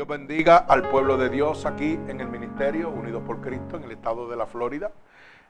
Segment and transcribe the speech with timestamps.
[0.00, 3.90] Dios bendiga al pueblo de Dios aquí en el Ministerio Unidos por Cristo en el
[3.90, 4.92] estado de la Florida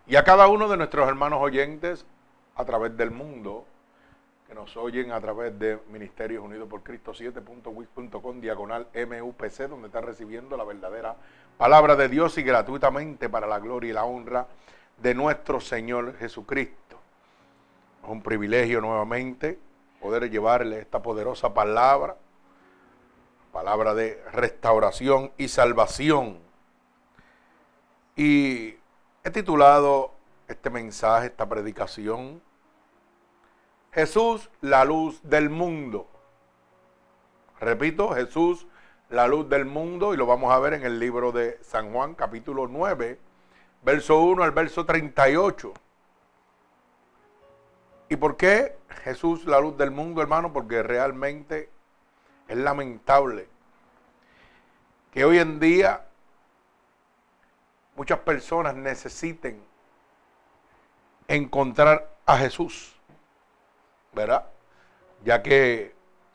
[0.08, 2.04] y a cada uno de nuestros hermanos oyentes
[2.57, 3.64] a través del mundo
[4.48, 10.00] que nos oyen a través de Ministerios Unidos por Cristo 7.wix.com diagonal MUPC donde está
[10.00, 11.14] recibiendo la verdadera
[11.57, 14.48] palabra de Dios y gratuitamente para la gloria y la honra
[15.00, 16.98] de nuestro Señor Jesucristo.
[18.03, 19.61] Es un privilegio nuevamente
[20.00, 22.17] poder llevarle esta poderosa palabra
[23.53, 26.39] palabra de restauración y salvación.
[28.17, 28.77] Y
[29.25, 30.13] he titulado
[30.49, 32.42] este mensaje, esta predicación,
[33.92, 36.06] Jesús, la luz del mundo.
[37.61, 38.67] Repito, Jesús,
[39.08, 42.14] la luz del mundo, y lo vamos a ver en el libro de San Juan,
[42.14, 43.19] capítulo 9,
[43.83, 45.72] verso 1 al verso 38.
[48.08, 50.52] ¿Y por qué Jesús, la luz del mundo, hermano?
[50.52, 51.70] Porque realmente
[52.50, 53.48] es lamentable
[55.12, 56.04] que hoy en día
[57.94, 59.62] muchas personas necesiten
[61.28, 62.96] encontrar a Jesús,
[64.12, 64.46] ¿verdad?
[65.24, 65.94] Ya que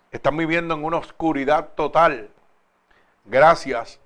[0.10, 2.30] están viviendo en una oscuridad total
[3.26, 4.00] gracias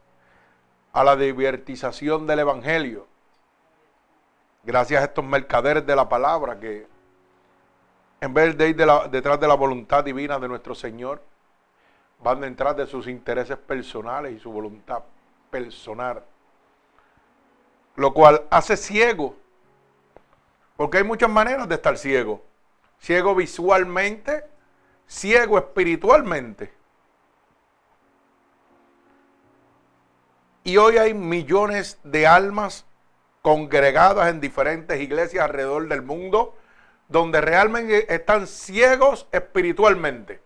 [0.91, 3.05] a la divertización del Evangelio,
[4.63, 6.87] gracias a estos mercaderes de la palabra que
[8.19, 8.75] en vez de ir
[9.11, 11.21] detrás de la voluntad divina de nuestro Señor,
[12.22, 15.03] van detrás de sus intereses personales y su voluntad
[15.50, 16.23] personal.
[17.95, 19.36] Lo cual hace ciego.
[20.76, 22.44] Porque hay muchas maneras de estar ciego.
[23.00, 24.45] Ciego visualmente,
[25.08, 26.73] ciego espiritualmente.
[30.64, 32.86] Y hoy hay millones de almas
[33.42, 36.56] congregadas en diferentes iglesias alrededor del mundo
[37.08, 40.42] donde realmente están ciegos espiritualmente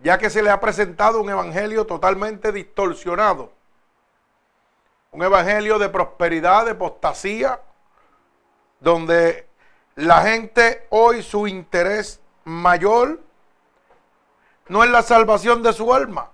[0.00, 3.52] ya que se le ha presentado un evangelio totalmente distorsionado.
[5.10, 7.60] Un evangelio de prosperidad, de apostasía,
[8.80, 9.48] donde
[9.96, 13.20] la gente hoy su interés mayor
[14.68, 16.30] no es la salvación de su alma,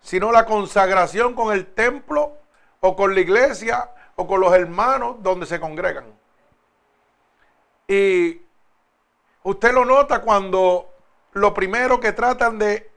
[0.00, 2.38] sino la consagración con el templo
[2.80, 6.06] o con la iglesia o con los hermanos donde se congregan.
[7.86, 8.40] Y
[9.42, 10.91] usted lo nota cuando
[11.32, 12.90] lo primero que tratan de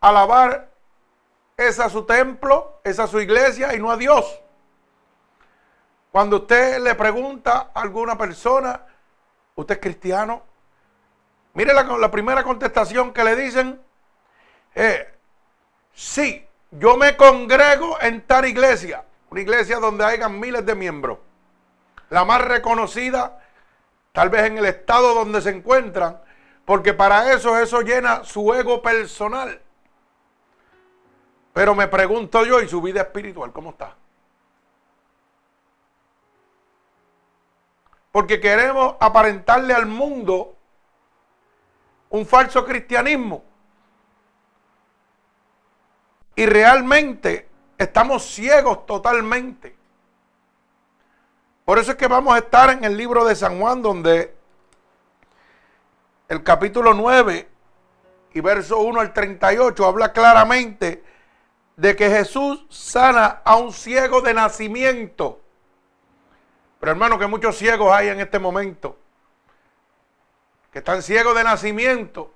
[0.00, 0.70] alabar
[1.56, 4.40] es a su templo, es a su iglesia y no a Dios.
[6.10, 8.80] Cuando usted le pregunta a alguna persona,
[9.54, 10.42] ¿usted es cristiano?
[11.54, 13.80] Mire la, primera contestación que le dicen,
[14.74, 15.12] eh,
[15.92, 21.18] sí, yo me congrego en tal iglesia, una iglesia donde hayan miles de miembros,
[22.10, 23.40] la más reconocida,
[24.12, 26.20] tal vez en el estado donde se encuentran,
[26.64, 29.60] porque para eso eso llena su ego personal.
[31.52, 33.94] Pero me pregunto yo, ¿y su vida espiritual cómo está?
[38.10, 40.56] Porque queremos aparentarle al mundo
[42.10, 43.44] un falso cristianismo.
[46.36, 47.48] Y realmente
[47.78, 49.76] estamos ciegos totalmente.
[51.64, 54.33] Por eso es que vamos a estar en el libro de San Juan donde
[56.28, 57.48] el capítulo 9
[58.32, 61.04] y verso 1 al 38 habla claramente
[61.76, 65.40] de que Jesús sana a un ciego de nacimiento.
[66.80, 68.98] Pero hermano, que muchos ciegos hay en este momento,
[70.70, 72.32] que están ciegos de nacimiento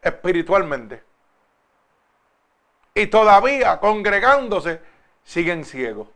[0.00, 1.02] espiritualmente.
[2.94, 4.80] Y todavía congregándose
[5.24, 6.08] siguen ciegos.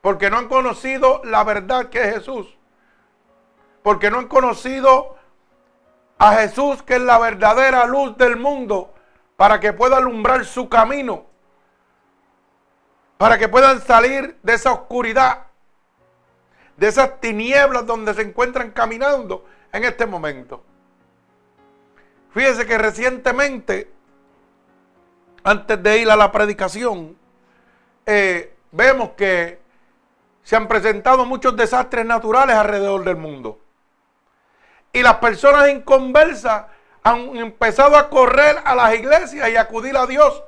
[0.00, 2.56] Porque no han conocido la verdad que es Jesús.
[3.82, 5.16] Porque no han conocido
[6.22, 8.94] a Jesús, que es la verdadera luz del mundo,
[9.36, 11.26] para que pueda alumbrar su camino,
[13.18, 15.46] para que puedan salir de esa oscuridad,
[16.76, 20.62] de esas tinieblas donde se encuentran caminando en este momento.
[22.30, 23.92] Fíjese que recientemente,
[25.42, 27.16] antes de ir a la predicación,
[28.06, 29.60] eh, vemos que
[30.44, 33.61] se han presentado muchos desastres naturales alrededor del mundo.
[34.92, 36.66] Y las personas inconversas
[37.02, 40.42] han empezado a correr a las iglesias y acudir a Dios,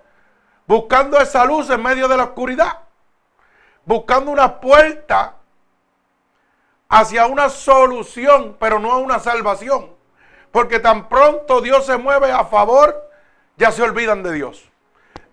[0.66, 2.78] buscando esa luz en medio de la oscuridad,
[3.84, 5.34] buscando una puerta
[6.88, 9.90] hacia una solución, pero no a una salvación.
[10.52, 13.10] Porque tan pronto Dios se mueve a favor,
[13.56, 14.70] ya se olvidan de Dios.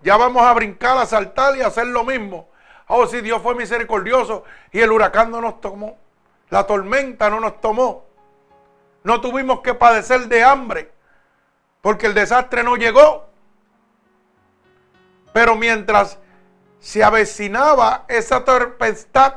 [0.02, 2.50] Ya vamos a brincar, a saltar y a hacer lo mismo.
[2.88, 5.98] Oh, si Dios fue misericordioso y el huracán no nos tomó,
[6.50, 8.11] la tormenta no nos tomó.
[9.04, 10.92] No tuvimos que padecer de hambre
[11.82, 13.28] porque el desastre no llegó.
[15.34, 16.20] Pero mientras
[16.80, 19.36] se avecinaba esa tempestad,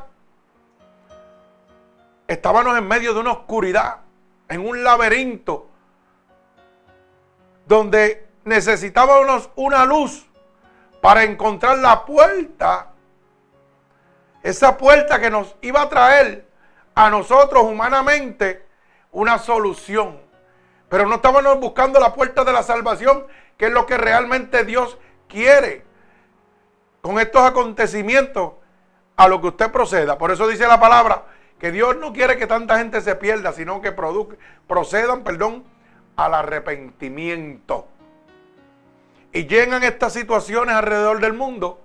[2.27, 4.01] estábamos en medio de una oscuridad,
[4.49, 5.69] en un laberinto,
[7.67, 10.27] donde necesitábamos una luz
[11.01, 12.91] para encontrar la puerta,
[14.43, 16.47] esa puerta que nos iba a traer
[16.95, 18.67] a nosotros humanamente
[19.15, 20.21] una solución.
[20.91, 23.27] Pero no estábamos buscando la puerta de la salvación,
[23.57, 25.85] que es lo que realmente Dios quiere
[27.01, 28.53] con estos acontecimientos
[29.17, 30.19] a lo que usted proceda.
[30.19, 31.25] Por eso dice la palabra
[31.59, 33.93] que Dios no quiere que tanta gente se pierda, sino que
[34.67, 35.65] procedan, perdón,
[36.17, 37.87] al arrepentimiento.
[39.33, 41.81] Y llegan estas situaciones alrededor del mundo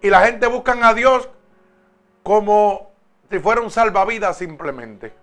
[0.00, 1.28] y la gente buscan a Dios
[2.22, 2.90] como
[3.30, 5.21] si fuera un salvavidas simplemente.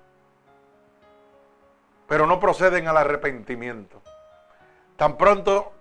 [2.09, 4.01] Pero no proceden al arrepentimiento.
[4.97, 5.71] Tan pronto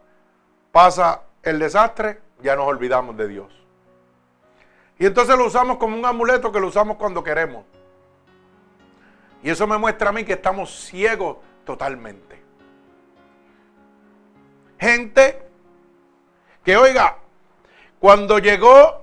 [0.70, 3.52] pasa el desastre, ya nos olvidamos de Dios.
[4.98, 7.64] Y entonces lo usamos como un amuleto que lo usamos cuando queremos.
[9.42, 12.42] Y eso me muestra a mí que estamos ciegos totalmente.
[14.78, 15.42] Gente
[16.62, 17.18] que, oiga,
[17.98, 19.02] cuando llegó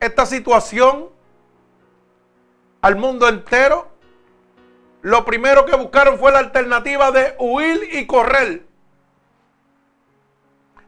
[0.00, 1.10] esta situación
[2.80, 3.91] al mundo entero,
[5.02, 8.64] lo primero que buscaron fue la alternativa de huir y correr.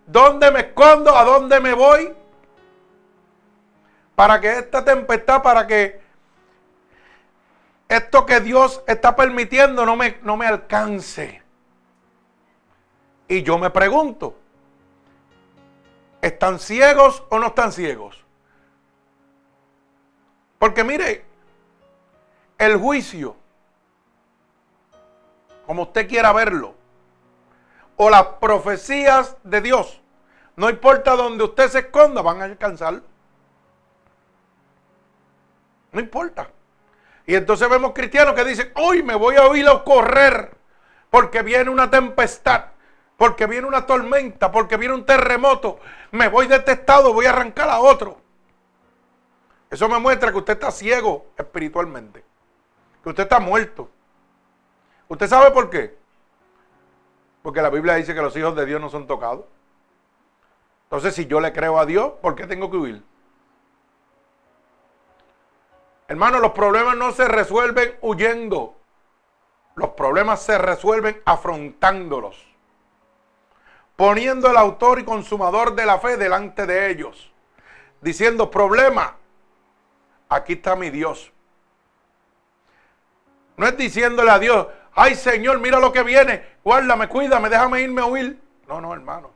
[0.07, 1.17] ¿Dónde me escondo?
[1.17, 2.15] ¿A dónde me voy?
[4.15, 6.01] Para que esta tempestad, para que
[7.89, 11.43] esto que Dios está permitiendo no me, no me alcance.
[13.27, 14.39] Y yo me pregunto,
[16.21, 18.23] ¿están ciegos o no están ciegos?
[20.61, 21.25] Porque mire,
[22.59, 23.37] el juicio,
[25.67, 26.75] como usted quiera verlo,
[27.97, 30.01] o las profecías de Dios,
[30.57, 33.03] no importa donde usted se esconda, van a alcanzarlo.
[35.93, 36.51] No importa.
[37.27, 40.57] Y entonces vemos cristianos que dicen, hoy me voy a oír correr
[41.11, 42.67] porque viene una tempestad,
[43.17, 45.79] porque viene una tormenta, porque viene un terremoto.
[46.11, 48.19] Me voy detestado, voy a arrancar a otro.
[49.71, 52.25] Eso me muestra que usted está ciego espiritualmente,
[53.03, 53.91] que usted está muerto.
[55.15, 55.97] ¿Usted sabe por qué?
[57.41, 59.45] Porque la Biblia dice que los hijos de Dios no son tocados.
[60.87, 63.03] Entonces, si yo le creo a Dios, ¿por qué tengo que huir?
[66.09, 68.75] Hermano, los problemas no se resuelven huyendo.
[69.77, 72.45] Los problemas se resuelven afrontándolos.
[73.95, 77.33] Poniendo el autor y consumador de la fe delante de ellos.
[78.01, 79.15] Diciendo, problema,
[80.29, 81.31] aquí está mi Dios.
[83.57, 88.01] No es diciéndole a Dios, ay Señor, mira lo que viene, guárdame, cuídame, déjame irme
[88.01, 88.41] a huir.
[88.69, 89.31] No, no, hermano.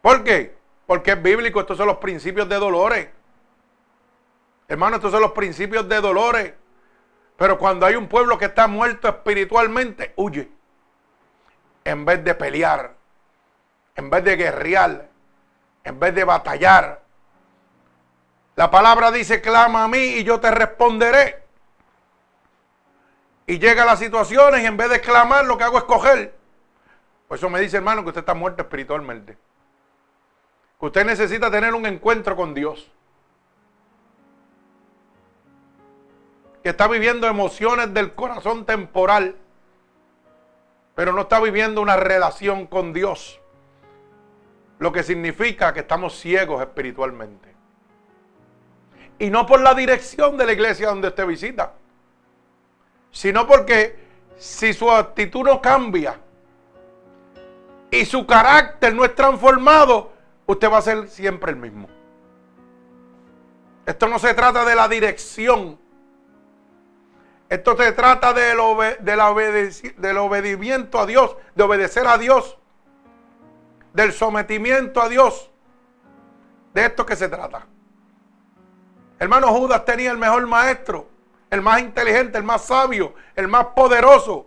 [0.00, 0.56] ¿Por qué?
[0.86, 3.08] Porque es bíblico, estos son los principios de dolores.
[4.68, 6.54] Hermano, estos son los principios de dolores.
[7.36, 10.50] Pero cuando hay un pueblo que está muerto espiritualmente, huye.
[11.84, 12.94] En vez de pelear,
[13.96, 15.08] en vez de guerrear,
[15.84, 17.02] en vez de batallar.
[18.56, 21.39] La palabra dice, clama a mí y yo te responderé.
[23.50, 26.32] Y llega a las situaciones y en vez de clamar lo que hago es coger.
[27.26, 29.36] Por eso me dice hermano que usted está muerto espiritualmente.
[30.78, 32.88] Que usted necesita tener un encuentro con Dios.
[36.62, 39.34] Que está viviendo emociones del corazón temporal.
[40.94, 43.40] Pero no está viviendo una relación con Dios.
[44.78, 47.52] Lo que significa que estamos ciegos espiritualmente.
[49.18, 51.72] Y no por la dirección de la iglesia donde usted visita
[53.10, 53.98] sino porque
[54.38, 56.18] si su actitud no cambia
[57.90, 60.12] y su carácter no es transformado,
[60.46, 61.88] usted va a ser siempre el mismo.
[63.84, 65.78] Esto no se trata de la dirección.
[67.48, 68.58] Esto se trata del,
[69.00, 72.56] del obedimiento a Dios, de obedecer a Dios,
[73.92, 75.50] del sometimiento a Dios.
[76.72, 77.66] De esto que se trata.
[79.18, 81.08] Hermano Judas tenía el mejor maestro
[81.50, 84.46] el más inteligente, el más sabio, el más poderoso.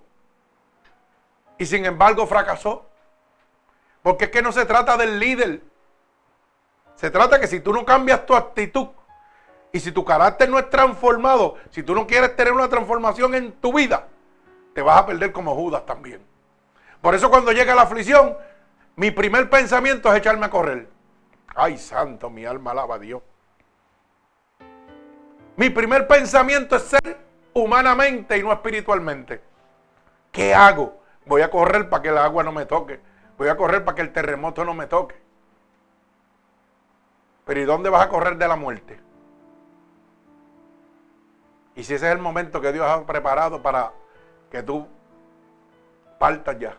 [1.58, 2.86] Y sin embargo fracasó.
[4.02, 5.62] Porque es que no se trata del líder.
[6.96, 8.88] Se trata que si tú no cambias tu actitud
[9.72, 13.54] y si tu carácter no es transformado, si tú no quieres tener una transformación en
[13.54, 14.08] tu vida,
[14.74, 16.22] te vas a perder como Judas también.
[17.02, 18.38] Por eso cuando llega la aflicción,
[18.96, 20.88] mi primer pensamiento es echarme a correr.
[21.56, 23.22] Ay, santo, mi alma alaba a Dios.
[25.56, 27.18] Mi primer pensamiento es ser
[27.54, 29.42] humanamente y no espiritualmente.
[30.32, 31.00] ¿Qué hago?
[31.26, 33.00] Voy a correr para que el agua no me toque.
[33.38, 35.16] Voy a correr para que el terremoto no me toque.
[37.46, 39.00] Pero ¿y dónde vas a correr de la muerte?
[41.76, 43.92] Y si ese es el momento que Dios ha preparado para
[44.52, 44.88] que tú
[46.20, 46.78] partas ya,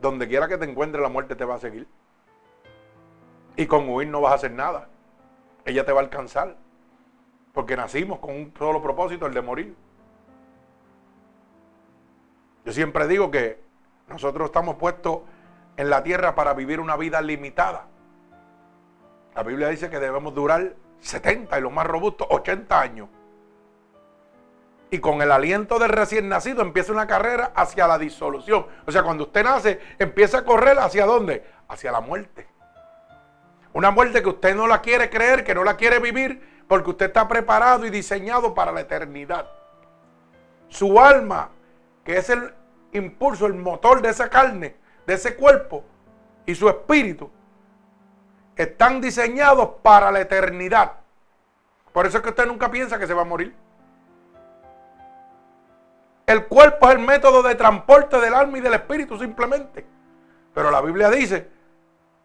[0.00, 1.86] donde quiera que te encuentres la muerte te va a seguir.
[3.56, 4.88] Y con huir no vas a hacer nada.
[5.64, 6.56] Ella te va a alcanzar.
[7.52, 9.76] Porque nacimos con un solo propósito, el de morir.
[12.64, 13.60] Yo siempre digo que
[14.08, 15.20] nosotros estamos puestos
[15.76, 17.86] en la tierra para vivir una vida limitada.
[19.34, 23.08] La Biblia dice que debemos durar 70 y lo más robusto 80 años.
[24.90, 28.66] Y con el aliento del recién nacido empieza una carrera hacia la disolución.
[28.86, 31.44] O sea, cuando usted nace, empieza a correr hacia dónde?
[31.68, 32.48] Hacia la muerte.
[33.72, 37.06] Una muerte que usted no la quiere creer, que no la quiere vivir, porque usted
[37.06, 39.44] está preparado y diseñado para la eternidad.
[40.68, 41.48] Su alma,
[42.04, 42.54] que es el
[42.92, 45.82] impulso, el motor de esa carne, de ese cuerpo,
[46.46, 47.28] y su espíritu,
[48.54, 50.92] están diseñados para la eternidad.
[51.92, 53.52] Por eso es que usted nunca piensa que se va a morir.
[56.24, 59.84] El cuerpo es el método de transporte del alma y del espíritu simplemente.
[60.54, 61.48] Pero la Biblia dice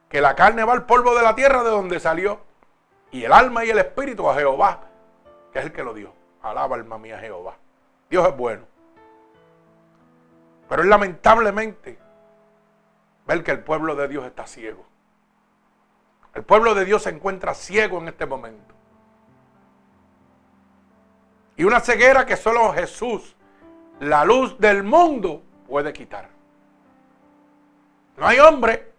[0.08, 2.42] que la carne va al polvo de la tierra de donde salió.
[3.12, 4.82] Y el alma y el espíritu a Jehová,
[5.52, 6.14] que es el que lo dio.
[6.42, 7.56] Alaba alma mía Jehová.
[8.10, 8.66] Dios es bueno.
[10.68, 11.98] Pero es lamentablemente
[13.26, 14.86] ver que el pueblo de Dios está ciego.
[16.34, 18.76] El pueblo de Dios se encuentra ciego en este momento.
[21.56, 23.36] Y una ceguera que solo Jesús
[24.00, 26.30] la luz del mundo puede quitar.
[28.18, 28.92] No hay hombre,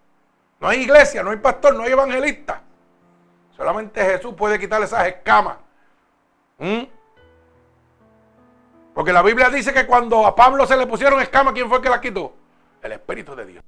[0.61, 2.63] no hay iglesia, no hay pastor, no hay evangelista.
[3.57, 5.57] Solamente Jesús puede quitar esas escamas.
[6.59, 6.83] ¿Mm?
[8.95, 11.83] Porque la Biblia dice que cuando a Pablo se le pusieron escamas, ¿quién fue el
[11.83, 12.35] que las quitó?
[12.83, 13.65] El Espíritu de Dios.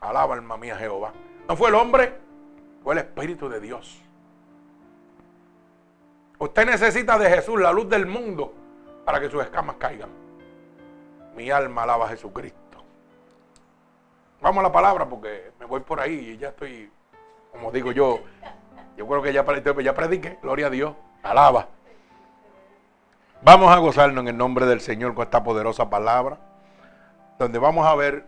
[0.00, 1.12] Alaba alma mía Jehová.
[1.48, 2.16] No fue el hombre,
[2.82, 4.00] fue el Espíritu de Dios.
[6.38, 8.54] Usted necesita de Jesús, la luz del mundo,
[9.04, 10.10] para que sus escamas caigan.
[11.36, 12.58] Mi alma alaba a Jesucristo.
[14.40, 16.90] Vamos a la palabra porque me voy por ahí y ya estoy,
[17.52, 18.20] como digo yo,
[19.00, 19.46] yo creo que ya,
[19.82, 21.68] ya prediqué, gloria a Dios, alaba.
[23.40, 26.36] Vamos a gozarnos en el nombre del Señor con esta poderosa palabra,
[27.38, 28.26] donde vamos a ver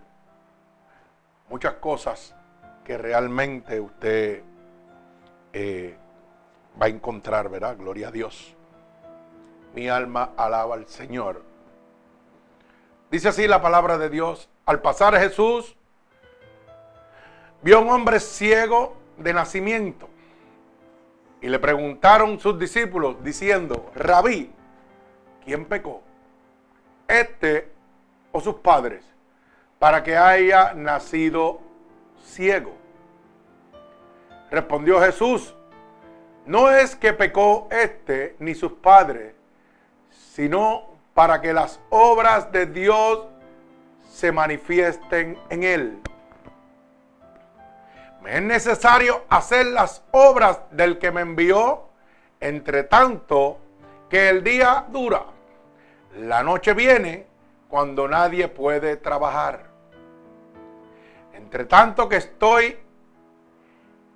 [1.51, 2.35] muchas cosas
[2.87, 4.45] que realmente usted
[5.53, 5.95] eh,
[6.81, 7.77] va a encontrar, ¿verdad?
[7.77, 8.57] Gloria a Dios.
[9.75, 11.43] Mi alma alaba al Señor.
[13.11, 14.49] Dice así la palabra de Dios.
[14.65, 15.77] Al pasar Jesús,
[17.61, 20.09] vio a un hombre ciego de nacimiento.
[21.43, 24.53] Y le preguntaron sus discípulos diciendo, rabí,
[25.45, 26.01] ¿quién pecó?
[27.09, 27.69] Este
[28.31, 29.05] o sus padres,
[29.81, 31.61] para que haya nacido
[32.25, 32.73] ciego.
[34.53, 35.55] Respondió Jesús,
[36.47, 39.35] no es que pecó este ni sus padres,
[40.11, 43.27] sino para que las obras de Dios
[44.09, 45.99] se manifiesten en él.
[48.23, 51.89] Me es necesario hacer las obras del que me envió,
[52.39, 53.59] entre tanto
[54.09, 55.25] que el día dura.
[56.19, 57.27] La noche viene
[57.69, 59.65] cuando nadie puede trabajar.
[61.33, 62.77] Entre tanto que estoy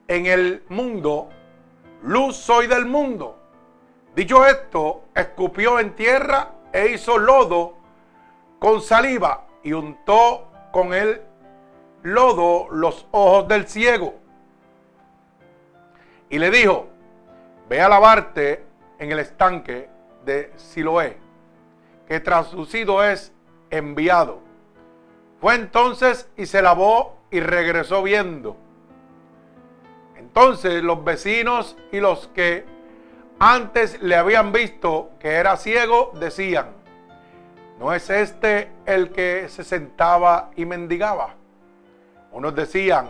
[0.06, 1.28] en el mundo,
[2.02, 3.40] luz soy del mundo.
[4.14, 7.74] Dicho esto, escupió en tierra e hizo lodo
[8.60, 11.25] con saliva y untó con el
[12.06, 14.14] lodo los ojos del ciego.
[16.30, 16.86] Y le dijo,
[17.68, 18.64] ve a lavarte
[18.98, 19.88] en el estanque
[20.24, 21.16] de Siloé,
[22.06, 23.32] que traducido es
[23.70, 24.38] enviado.
[25.40, 28.56] Fue entonces y se lavó y regresó viendo.
[30.16, 32.64] Entonces los vecinos y los que
[33.38, 36.68] antes le habían visto que era ciego, decían,
[37.80, 41.35] ¿no es este el que se sentaba y mendigaba?
[42.36, 43.08] Unos decían,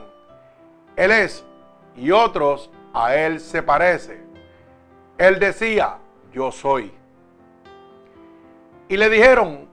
[0.94, 1.44] Él es,
[1.96, 4.22] y otros, a Él se parece.
[5.18, 5.96] Él decía,
[6.32, 6.92] yo soy.
[8.88, 9.68] Y le dijeron,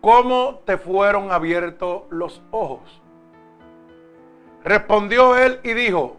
[0.00, 3.02] ¿cómo te fueron abiertos los ojos?
[4.62, 6.16] Respondió él y dijo,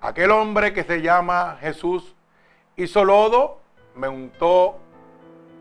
[0.00, 2.14] aquel hombre que se llama Jesús
[2.76, 3.58] hizo lodo,
[3.94, 4.78] me untó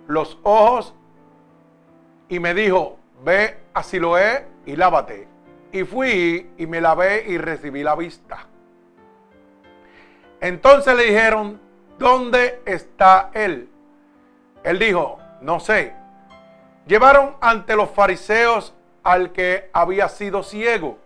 [0.08, 0.94] los ojos
[2.30, 5.31] y me dijo, ve a Siloé y lávate.
[5.72, 8.46] Y fui y me lavé y recibí la vista.
[10.42, 11.62] Entonces le dijeron,
[11.98, 13.70] ¿dónde está él?
[14.64, 15.94] Él dijo, no sé.
[16.88, 18.74] Llevaron ante los fariseos
[19.04, 20.98] al que había sido ciego.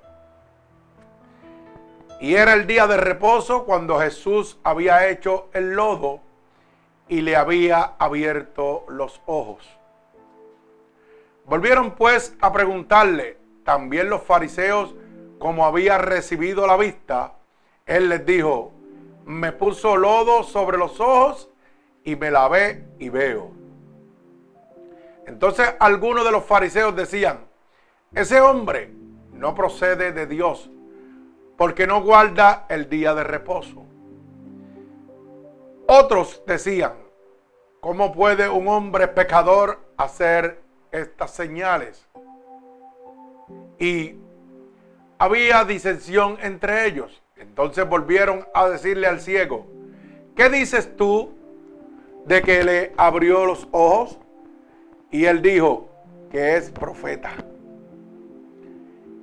[2.20, 6.22] Y era el día de reposo cuando Jesús había hecho el lodo
[7.08, 9.68] y le había abierto los ojos.
[11.46, 14.96] Volvieron pues a preguntarle, también los fariseos,
[15.40, 17.34] como había recibido la vista,
[17.86, 18.72] él les dijo,
[19.26, 21.50] me puso lodo sobre los ojos
[22.04, 23.52] y me lavé y veo.
[25.26, 27.40] Entonces algunos de los fariseos decían,
[28.14, 28.94] ese hombre
[29.34, 30.70] no procede de Dios
[31.58, 33.84] porque no guarda el día de reposo.
[35.88, 36.94] Otros decían,
[37.80, 42.05] ¿cómo puede un hombre pecador hacer estas señales?
[43.80, 44.16] Y
[45.18, 47.22] había disensión entre ellos.
[47.38, 49.68] Entonces volvieron a decirle al ciego,
[50.36, 51.34] ¿qué dices tú
[52.26, 54.20] de que le abrió los ojos?
[55.12, 55.90] Y él dijo
[56.32, 57.32] que es profeta.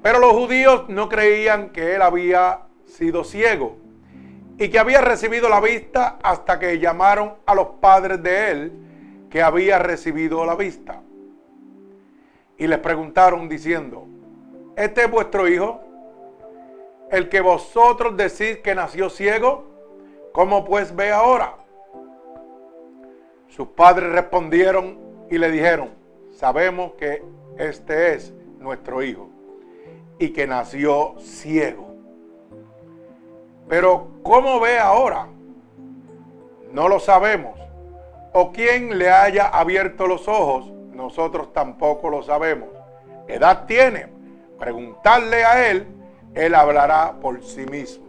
[0.03, 3.77] Pero los judíos no creían que él había sido ciego
[4.59, 8.73] y que había recibido la vista hasta que llamaron a los padres de él
[9.31, 11.01] que había recibido la vista.
[12.59, 14.07] Y les preguntaron diciendo,
[14.77, 15.81] ¿este es vuestro hijo?
[17.11, 19.65] El que vosotros decís que nació ciego,
[20.33, 21.57] ¿cómo pues ve ahora?
[23.49, 24.99] Sus padres respondieron
[25.31, 25.91] y le dijeron,
[26.31, 27.23] sabemos que
[27.59, 29.29] este es nuestro hijo
[30.19, 31.89] y que nació ciego.
[33.69, 35.29] Pero ¿cómo ve ahora?
[36.73, 37.59] No lo sabemos.
[38.33, 42.69] O quién le haya abierto los ojos, nosotros tampoco lo sabemos.
[43.29, 44.12] ¿Edad tiene?
[44.63, 45.89] Preguntarle a él,
[46.35, 48.07] él hablará por sí mismo.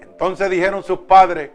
[0.00, 1.50] Entonces dijeron sus padres,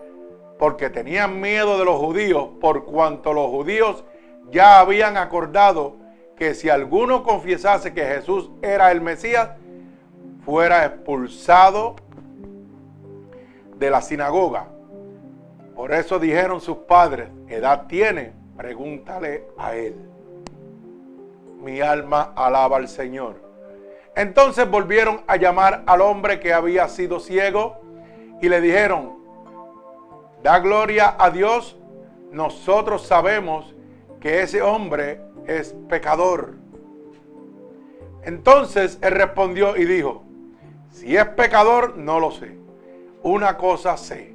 [0.60, 4.04] porque tenían miedo de los judíos, por cuanto los judíos
[4.50, 5.96] ya habían acordado
[6.36, 9.52] que si alguno confiesase que Jesús era el Mesías,
[10.44, 11.96] fuera expulsado
[13.78, 14.68] de la sinagoga.
[15.74, 18.34] Por eso dijeron sus padres, edad tiene?
[18.58, 20.11] Pregúntale a él.
[21.62, 23.36] Mi alma alaba al Señor.
[24.16, 27.80] Entonces volvieron a llamar al hombre que había sido ciego
[28.42, 29.20] y le dijeron,
[30.44, 31.78] da gloria a Dios,
[32.32, 33.76] nosotros sabemos
[34.20, 36.56] que ese hombre es pecador.
[38.24, 40.24] Entonces él respondió y dijo,
[40.90, 42.58] si es pecador, no lo sé.
[43.24, 44.34] Una cosa sé,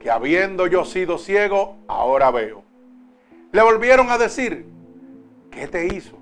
[0.00, 2.62] que habiendo yo sido ciego, ahora veo.
[3.52, 4.66] Le volvieron a decir,
[5.50, 6.21] ¿qué te hizo?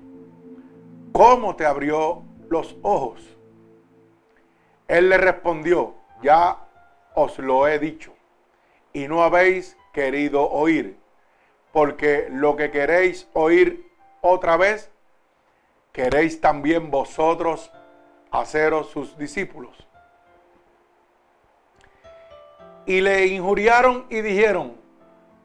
[1.11, 3.21] ¿Cómo te abrió los ojos?
[4.87, 6.57] Él le respondió, ya
[7.15, 8.13] os lo he dicho,
[8.93, 10.97] y no habéis querido oír,
[11.71, 13.89] porque lo que queréis oír
[14.21, 14.91] otra vez,
[15.91, 17.71] queréis también vosotros
[18.31, 19.87] haceros sus discípulos.
[22.85, 24.75] Y le injuriaron y dijeron,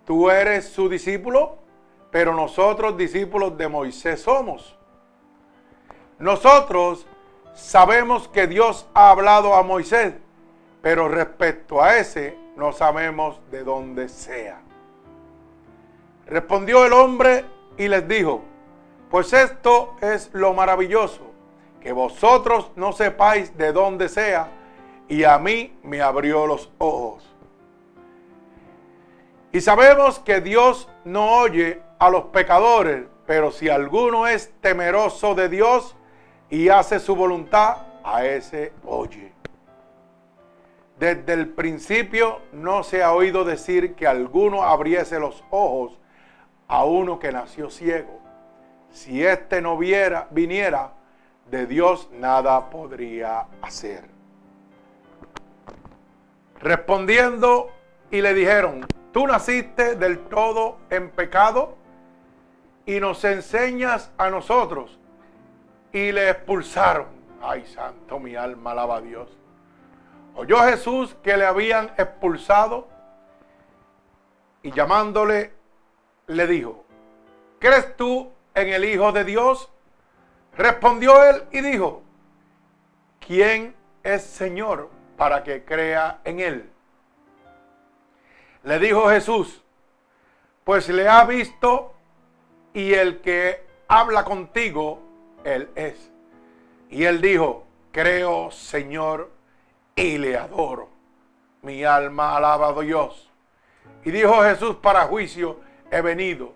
[0.04, 1.58] tú eres su discípulo,
[2.10, 4.75] pero nosotros discípulos de Moisés somos.
[6.18, 7.06] Nosotros
[7.54, 10.14] sabemos que Dios ha hablado a Moisés,
[10.80, 14.60] pero respecto a ese no sabemos de dónde sea.
[16.26, 17.44] Respondió el hombre
[17.76, 18.42] y les dijo,
[19.10, 21.20] pues esto es lo maravilloso,
[21.80, 24.48] que vosotros no sepáis de dónde sea,
[25.08, 27.24] y a mí me abrió los ojos.
[29.52, 35.48] Y sabemos que Dios no oye a los pecadores, pero si alguno es temeroso de
[35.48, 35.94] Dios
[36.50, 39.32] y hace su voluntad, a ese oye.
[40.98, 45.98] Desde el principio no se ha oído decir que alguno abriese los ojos
[46.68, 48.26] a uno que nació ciego
[48.96, 50.92] si éste no viera, viniera,
[51.50, 54.04] de Dios nada podría hacer.
[56.60, 57.70] Respondiendo
[58.10, 61.76] y le dijeron, tú naciste del todo en pecado
[62.86, 64.98] y nos enseñas a nosotros.
[65.96, 67.06] Y le expulsaron.
[67.40, 69.30] Ay, santo, mi alma alaba a Dios.
[70.34, 72.86] Oyó Jesús que le habían expulsado
[74.62, 75.54] y llamándole
[76.26, 76.84] le dijo,
[77.58, 79.70] ¿crees tú en el Hijo de Dios?
[80.58, 82.02] Respondió él y dijo,
[83.18, 86.70] ¿quién es Señor para que crea en él?
[88.64, 89.62] Le dijo Jesús,
[90.62, 91.94] pues le ha visto
[92.74, 95.05] y el que habla contigo,
[95.46, 96.10] él es.
[96.90, 99.30] Y él dijo, creo Señor
[99.94, 100.88] y le adoro.
[101.62, 103.30] Mi alma alaba a Dios.
[104.04, 106.52] Y dijo Jesús, para juicio he venido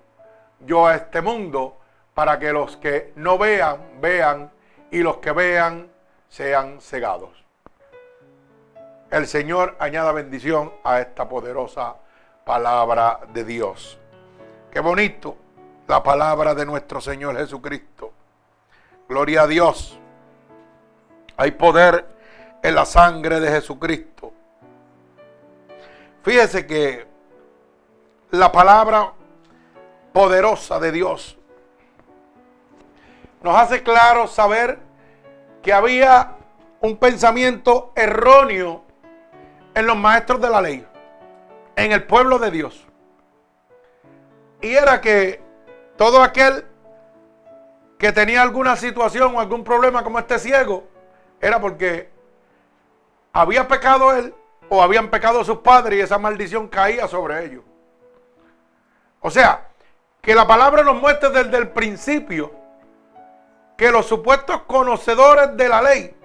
[0.60, 1.78] yo a este mundo
[2.14, 4.50] para que los que no vean, vean,
[4.90, 5.90] y los que vean,
[6.28, 7.44] sean cegados.
[9.10, 11.96] El Señor añada bendición a esta poderosa
[12.44, 13.98] palabra de Dios.
[14.70, 15.36] Qué bonito
[15.88, 18.09] la palabra de nuestro Señor Jesucristo.
[19.10, 19.98] Gloria a Dios.
[21.36, 22.06] Hay poder
[22.62, 24.32] en la sangre de Jesucristo.
[26.22, 27.08] Fíjese que
[28.30, 29.12] la palabra
[30.12, 31.36] poderosa de Dios
[33.42, 34.78] nos hace claro saber
[35.60, 36.36] que había
[36.80, 38.84] un pensamiento erróneo
[39.74, 40.86] en los maestros de la ley,
[41.74, 42.86] en el pueblo de Dios.
[44.60, 45.42] Y era que
[45.96, 46.69] todo aquel
[48.00, 50.84] que tenía alguna situación o algún problema como este ciego,
[51.38, 52.08] era porque
[53.30, 54.34] había pecado él
[54.70, 57.62] o habían pecado sus padres y esa maldición caía sobre ellos.
[59.20, 59.68] O sea,
[60.22, 62.54] que la palabra nos muestra desde el principio
[63.76, 66.16] que los supuestos conocedores de la ley,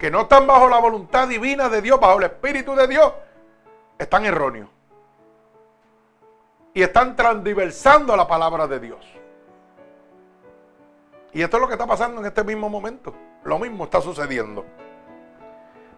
[0.00, 3.12] que no están bajo la voluntad divina de Dios, bajo el Espíritu de Dios,
[3.96, 4.68] están erróneos.
[6.74, 9.21] Y están transdiversando la palabra de Dios.
[11.32, 13.14] Y esto es lo que está pasando en este mismo momento.
[13.44, 14.64] Lo mismo está sucediendo.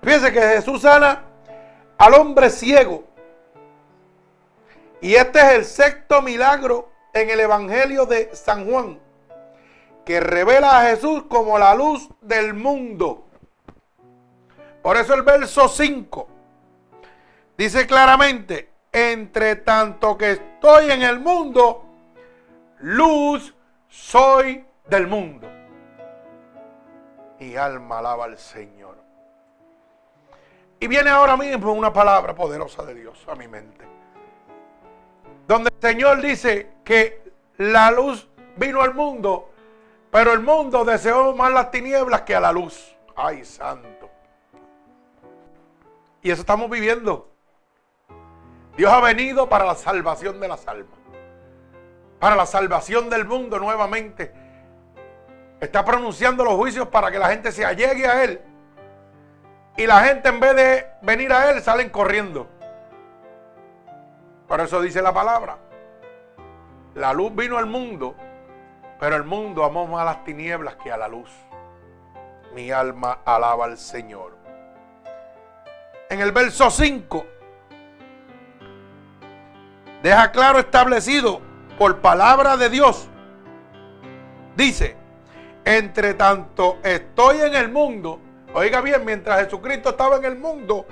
[0.02, 1.24] Fíjense que Jesús sana
[1.98, 3.04] al hombre ciego.
[5.00, 8.98] Y este es el sexto milagro en el Evangelio de San Juan,
[10.04, 13.26] que revela a Jesús como la luz del mundo.
[14.82, 16.28] Por eso el verso 5
[17.56, 21.84] dice claramente, entre tanto que estoy en el mundo,
[22.80, 23.54] luz
[23.88, 25.48] soy del mundo.
[27.40, 28.96] Mi alma alaba al Señor.
[30.80, 33.84] Y viene ahora mismo una palabra poderosa de Dios a mi mente.
[35.46, 39.50] Donde el Señor dice que la luz vino al mundo,
[40.10, 42.96] pero el mundo deseó más las tinieblas que a la luz.
[43.16, 44.10] Ay, santo.
[46.22, 47.30] Y eso estamos viviendo.
[48.76, 50.98] Dios ha venido para la salvación de las almas.
[52.18, 54.43] Para la salvación del mundo nuevamente
[55.60, 58.40] Está pronunciando los juicios para que la gente se allegue a Él.
[59.76, 62.48] Y la gente en vez de venir a Él salen corriendo.
[64.46, 65.58] Por eso dice la palabra.
[66.94, 68.14] La luz vino al mundo,
[69.00, 71.30] pero el mundo amó más las tinieblas que a la luz.
[72.54, 74.36] Mi alma alaba al Señor.
[76.08, 77.26] En el verso 5,
[80.02, 81.40] deja claro establecido
[81.76, 83.08] por palabra de Dios.
[84.54, 84.96] Dice,
[85.64, 88.20] entre tanto estoy en el mundo,
[88.52, 90.86] oiga bien, mientras Jesucristo estaba en el mundo,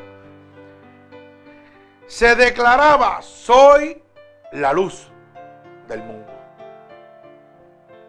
[2.06, 4.02] se declaraba, soy
[4.52, 5.11] la luz
[5.88, 6.32] del mundo.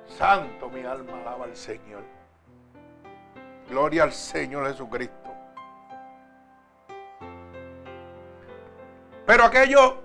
[0.08, 2.04] Santo mi alma alaba al Señor.
[3.70, 5.16] Gloria al Señor Jesucristo.
[9.26, 9.96] Pero aquellos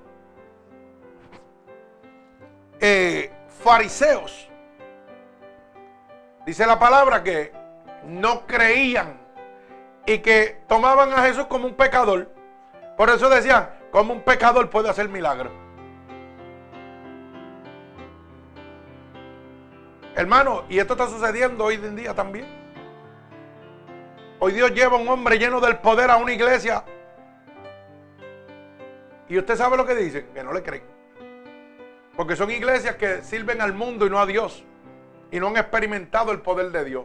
[2.81, 4.49] eh, fariseos
[6.49, 7.53] Dice la palabra que
[8.07, 9.21] no creían
[10.07, 12.33] y que tomaban a Jesús como un pecador.
[12.97, 15.51] Por eso decían, ¿cómo un pecador puede hacer milagro?
[20.17, 22.47] Hermano, y esto está sucediendo hoy en día también.
[24.39, 26.83] Hoy Dios lleva a un hombre lleno del poder a una iglesia.
[29.29, 30.85] Y usted sabe lo que dicen, que no le creen.
[32.17, 34.65] Porque son iglesias que sirven al mundo y no a Dios
[35.31, 37.05] y no han experimentado el poder de Dios.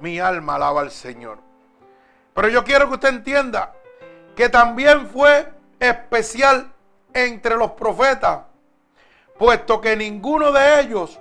[0.00, 1.38] Mi alma alaba al Señor.
[2.34, 3.74] Pero yo quiero que usted entienda
[4.34, 6.72] que también fue especial
[7.12, 8.40] entre los profetas,
[9.38, 11.20] puesto que ninguno de ellos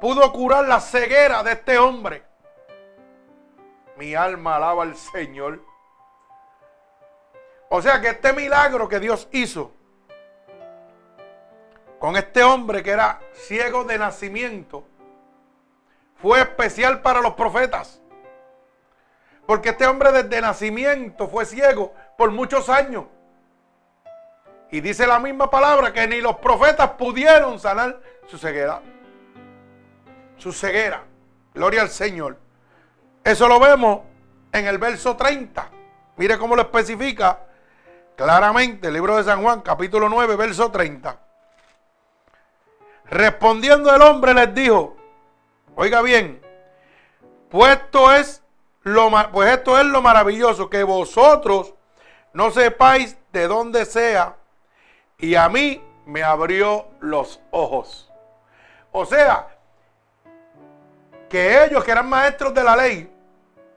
[0.00, 2.24] pudo curar la ceguera de este hombre.
[3.96, 5.62] Mi alma alaba al Señor.
[7.68, 9.72] O sea que este milagro que Dios hizo
[12.02, 14.84] con este hombre que era ciego de nacimiento
[16.16, 18.02] fue especial para los profetas.
[19.46, 23.04] Porque este hombre desde nacimiento fue ciego por muchos años.
[24.72, 28.82] Y dice la misma palabra que ni los profetas pudieron sanar su ceguera.
[30.38, 31.04] Su ceguera.
[31.54, 32.36] Gloria al Señor.
[33.22, 34.00] Eso lo vemos
[34.50, 35.70] en el verso 30.
[36.16, 37.38] Mire cómo lo especifica
[38.16, 41.26] claramente el libro de San Juan, capítulo 9, verso 30.
[43.12, 44.96] Respondiendo el hombre les dijo,
[45.74, 46.40] oiga bien,
[47.50, 48.42] pues esto es
[48.84, 51.74] lo, pues esto es lo maravilloso, que vosotros
[52.32, 54.36] no sepáis de dónde sea,
[55.18, 58.10] y a mí me abrió los ojos.
[58.92, 59.58] O sea,
[61.28, 63.14] que ellos que eran maestros de la ley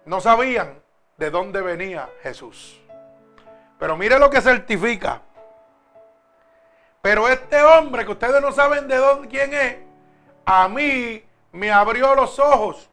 [0.06, 0.82] no sabían
[1.18, 2.82] de dónde venía Jesús.
[3.80, 5.24] Pero mire lo que certifica.
[7.06, 9.76] Pero este hombre que ustedes no saben de dónde quién es,
[10.44, 12.90] a mí me abrió los ojos.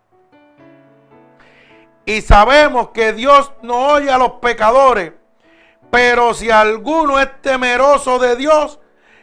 [2.04, 5.14] Y sabemos que Dios no oye a los pecadores,
[5.90, 8.78] pero si alguno es temeroso de Dios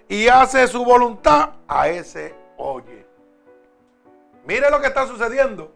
[0.08, 3.06] y hace su voluntad, a ese oye.
[4.44, 5.72] Mire lo que está sucediendo.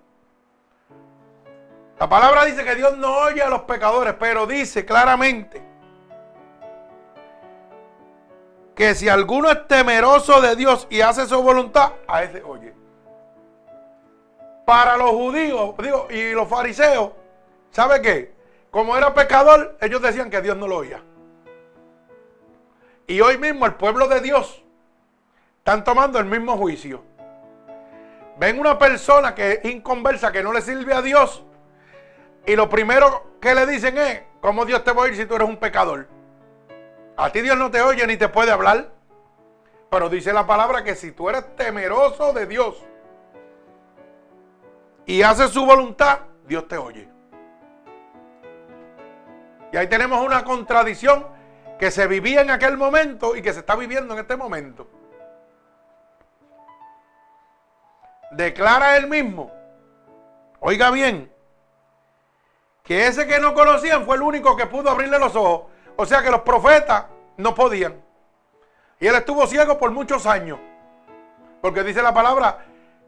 [1.99, 5.72] La palabra dice que Dios no oye a los pecadores, pero dice claramente
[8.75, 12.73] que si alguno es temeroso de Dios y hace su voluntad, a ese oye.
[14.65, 17.11] Para los judíos digo, y los fariseos,
[17.71, 18.33] ¿sabe qué?
[18.71, 21.03] Como era pecador, ellos decían que Dios no lo oía.
[23.05, 24.63] Y hoy mismo el pueblo de Dios
[25.57, 27.03] están tomando el mismo juicio.
[28.39, 31.43] Ven una persona que es inconversa, que no le sirve a Dios,
[32.45, 35.35] y lo primero que le dicen es, ¿cómo Dios te va a oír si tú
[35.35, 36.07] eres un pecador?
[37.15, 38.91] A ti Dios no te oye ni te puede hablar.
[39.89, 42.83] Pero dice la palabra que si tú eres temeroso de Dios
[45.05, 47.07] y haces su voluntad, Dios te oye.
[49.71, 51.27] Y ahí tenemos una contradicción
[51.77, 54.87] que se vivía en aquel momento y que se está viviendo en este momento.
[58.31, 59.51] Declara él mismo,
[60.59, 61.31] oiga bien,
[62.83, 65.72] que ese que no conocían fue el único que pudo abrirle los ojos.
[65.95, 67.05] O sea que los profetas
[67.37, 68.01] no podían.
[68.99, 70.59] Y él estuvo ciego por muchos años.
[71.61, 72.65] Porque dice la palabra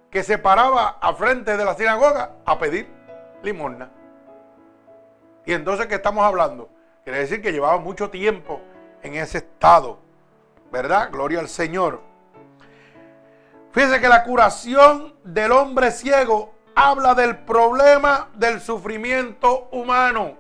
[0.10, 2.90] que se paraba a frente de la sinagoga a pedir
[3.44, 3.90] limosna.
[5.46, 6.70] Y entonces, ¿qué estamos hablando?
[7.04, 8.62] Quiere decir que llevaba mucho tiempo
[9.04, 10.00] en ese estado.
[10.72, 11.10] ¿Verdad?
[11.12, 12.02] Gloria al Señor.
[13.72, 20.38] Fíjense que la curación del hombre ciego habla del problema del sufrimiento humano.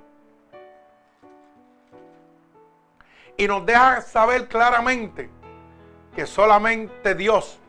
[3.37, 5.29] Y nos deja saber claramente
[6.15, 7.59] que solamente Dios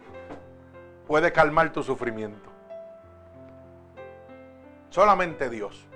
[1.06, 2.50] puede calmar tu sufrimiento.
[4.90, 5.86] Solamente Dios.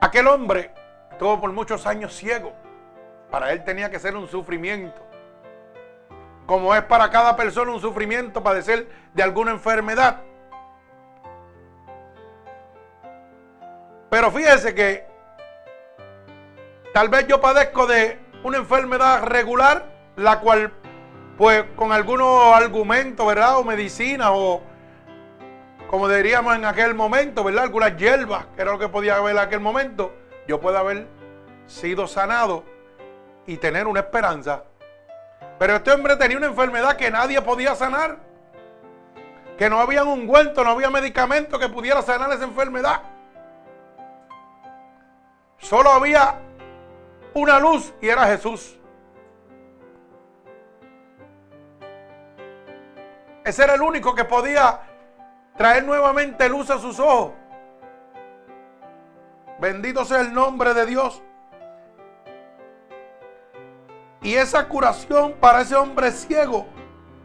[0.00, 0.70] Aquel hombre
[1.10, 2.52] estuvo por muchos años ciego.
[3.30, 5.02] Para él tenía que ser un sufrimiento.
[6.46, 10.22] Como es para cada persona un sufrimiento padecer de alguna enfermedad.
[14.08, 15.07] Pero fíjese que
[16.98, 19.84] tal vez yo padezco de una enfermedad regular,
[20.16, 20.72] la cual
[21.36, 23.56] pues con algunos argumentos, ¿verdad?
[23.58, 24.60] O medicina o
[25.88, 27.62] como diríamos en aquel momento, ¿verdad?
[27.62, 30.12] Algunas hierbas, que era lo que podía haber en aquel momento,
[30.48, 31.06] yo puedo haber
[31.68, 32.64] sido sanado
[33.46, 34.64] y tener una esperanza.
[35.56, 38.16] Pero este hombre tenía una enfermedad que nadie podía sanar.
[39.56, 43.02] Que no había un ungüento, no había medicamento que pudiera sanar esa enfermedad.
[45.58, 46.40] Solo había
[47.38, 48.78] una luz y era Jesús.
[53.44, 54.80] Ese era el único que podía
[55.56, 57.32] traer nuevamente luz a sus ojos.
[59.58, 61.22] Bendito sea el nombre de Dios.
[64.22, 66.66] Y esa curación para ese hombre ciego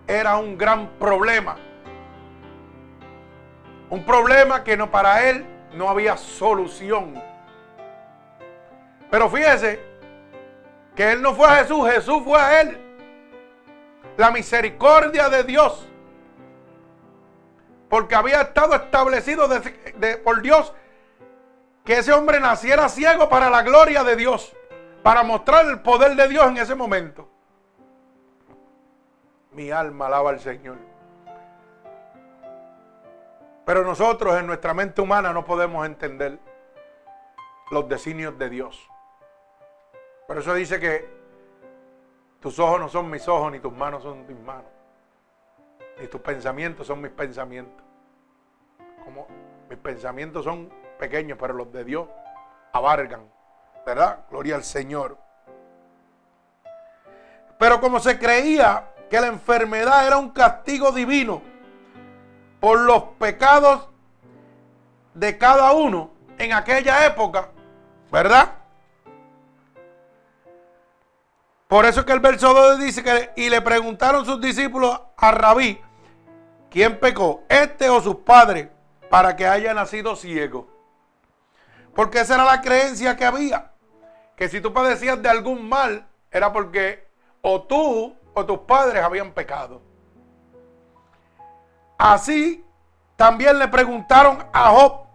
[0.08, 1.58] era un gran problema.
[3.90, 7.22] Un problema que no para él no había solución.
[9.12, 9.93] Pero fíjese
[10.96, 12.80] que él no fue a Jesús, Jesús fue a él.
[14.18, 15.88] La misericordia de Dios
[17.94, 19.48] porque había estado establecido
[20.24, 20.74] por Dios
[21.86, 24.52] que ese hombre naciera ciego para la gloria de Dios,
[25.04, 27.30] para mostrar el poder de Dios en ese momento.
[29.52, 30.78] Mi alma alaba al Señor.
[33.64, 36.40] Pero nosotros en nuestra mente humana no podemos entender
[37.70, 38.90] los designios de Dios.
[40.34, 41.08] Por eso dice que
[42.40, 44.66] tus ojos no son mis ojos, ni tus manos son mis manos,
[46.02, 47.86] ni tus pensamientos son mis pensamientos
[49.06, 49.28] como
[49.70, 52.08] mis pensamientos son pequeños, pero los de Dios
[52.72, 53.32] abarcan,
[53.86, 54.26] ¿verdad?
[54.32, 55.20] Gloria al Señor.
[57.60, 61.44] Pero como se creía que la enfermedad era un castigo divino
[62.60, 63.88] por los pecados
[65.14, 67.50] de cada uno en aquella época,
[68.12, 68.63] ¿verdad?
[71.74, 75.32] Por eso es que el verso 2 dice que y le preguntaron sus discípulos a
[75.32, 75.82] Rabí,
[76.70, 77.46] ¿quién pecó?
[77.50, 78.68] ¿Este o sus padres?
[79.10, 80.68] para que haya nacido ciego.
[81.96, 83.72] Porque esa era la creencia que había.
[84.36, 87.08] Que si tú padecías de algún mal era porque
[87.42, 89.82] o tú o tus padres habían pecado.
[91.98, 92.64] Así
[93.16, 95.08] también le preguntaron a Job,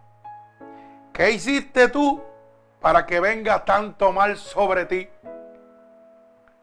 [1.13, 2.21] ¿qué hiciste tú
[2.81, 5.07] para que venga tanto mal sobre ti?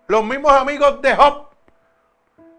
[0.09, 1.49] Los mismos amigos de Job,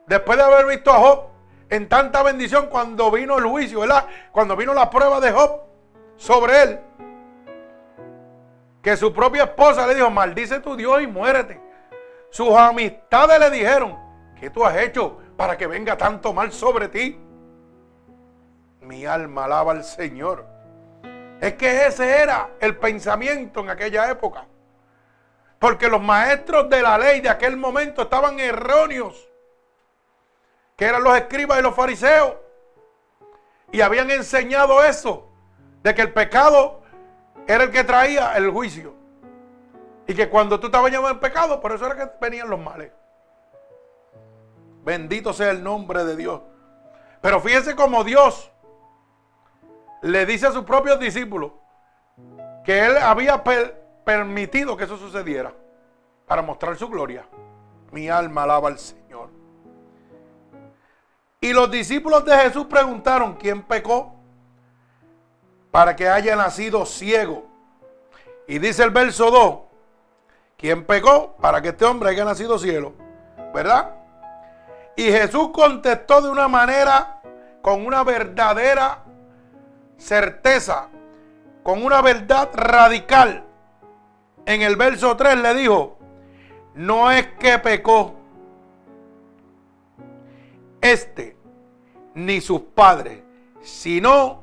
[0.06, 1.28] después de haber visto a Job
[1.70, 4.06] en tanta bendición cuando vino el juicio, ¿verdad?
[4.32, 5.62] Cuando vino la prueba de Job
[6.18, 6.80] sobre él,
[8.82, 11.62] que su propia esposa le dijo, maldice tu Dios y muérete.
[12.30, 13.98] Sus amistades le dijeron,
[14.40, 17.20] ¿qué tú has hecho para que venga tanto mal sobre ti?
[18.82, 20.46] Mi alma alaba al Señor.
[21.42, 24.46] Es que ese era el pensamiento en aquella época.
[25.60, 29.28] Porque los maestros de la ley de aquel momento estaban erróneos.
[30.76, 32.36] Que eran los escribas y los fariseos.
[33.72, 35.30] Y habían enseñado eso.
[35.82, 36.82] De que el pecado
[37.48, 38.94] era el que traía el juicio.
[40.06, 42.92] Y que cuando tú estabas lleno en pecado, por eso era que venían los males.
[44.84, 46.42] Bendito sea el nombre de Dios.
[47.22, 48.52] Pero fíjense cómo Dios
[50.02, 51.52] le dice a sus propios discípulos
[52.64, 53.44] que Él había
[54.08, 55.52] permitido que eso sucediera
[56.26, 57.28] para mostrar su gloria.
[57.92, 59.30] Mi alma alaba al Señor.
[61.42, 64.16] Y los discípulos de Jesús preguntaron, ¿quién pecó?
[65.72, 67.48] Para que haya nacido ciego.
[68.48, 69.60] Y dice el verso 2,
[70.56, 71.36] ¿quién pecó?
[71.42, 72.94] Para que este hombre haya nacido ciego.
[73.54, 73.94] ¿Verdad?
[74.96, 77.22] Y Jesús contestó de una manera,
[77.62, 79.04] con una verdadera
[79.98, 80.88] certeza,
[81.62, 83.47] con una verdad radical.
[84.48, 85.98] En el verso 3 le dijo,
[86.74, 88.16] no es que pecó
[90.80, 91.36] este
[92.14, 93.22] ni sus padres,
[93.62, 94.42] sino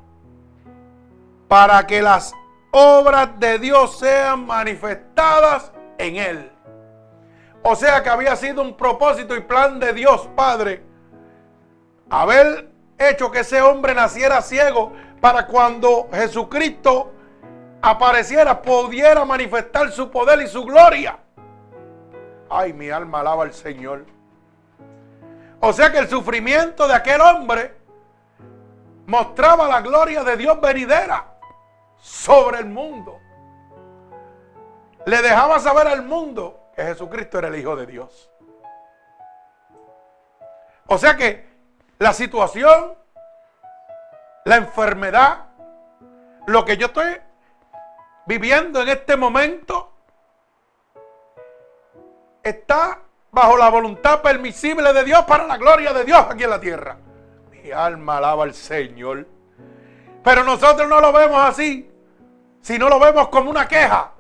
[1.49, 2.35] para que las
[2.71, 6.53] obras de Dios sean manifestadas en él.
[7.63, 10.83] O sea que había sido un propósito y plan de Dios Padre
[12.11, 17.11] haber hecho que ese hombre naciera ciego para cuando Jesucristo
[17.85, 21.19] apareciera pudiera manifestar su poder y su gloria.
[22.49, 24.07] Ay, mi alma alaba al Señor.
[25.61, 27.77] O sea que el sufrimiento de aquel hombre
[29.07, 31.27] mostraba la gloria de Dios venidera
[31.99, 33.21] sobre el mundo.
[35.05, 38.31] Le dejaba saber al mundo que Jesucristo era el Hijo de Dios.
[40.87, 41.47] O sea que
[41.99, 42.95] la situación,
[44.47, 45.49] la enfermedad,
[46.47, 47.21] lo que yo estoy
[48.27, 49.93] viviendo en este momento,
[52.43, 56.61] está bajo la voluntad permisible de Dios para la gloria de Dios aquí en la
[56.61, 56.97] tierra.
[57.51, 59.27] Mi alma alaba al Señor.
[60.23, 61.91] Pero nosotros no lo vemos así,
[62.61, 64.13] sino lo vemos como una queja.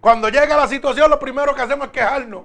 [0.00, 2.44] Cuando llega la situación, lo primero que hacemos es quejarnos.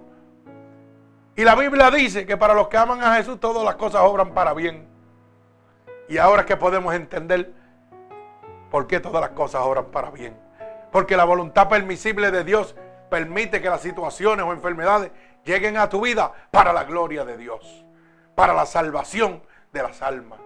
[1.36, 4.34] Y la Biblia dice que para los que aman a Jesús todas las cosas obran
[4.34, 4.88] para bien.
[6.10, 7.54] Y ahora que podemos entender
[8.72, 10.49] por qué todas las cosas obran para bien.
[10.91, 12.75] Porque la voluntad permisible de Dios
[13.10, 15.12] permite que las situaciones o enfermedades
[15.43, 17.86] lleguen a tu vida para la gloria de Dios.
[18.36, 20.39] Para la salvación de las almas.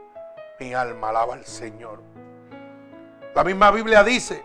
[0.60, 2.02] Mi alma alaba al Señor.
[3.36, 4.44] La misma Biblia dice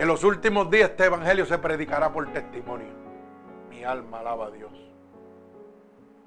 [0.00, 2.88] en los últimos días este evangelio se predicará por testimonio.
[3.68, 4.72] Mi alma alaba a Dios.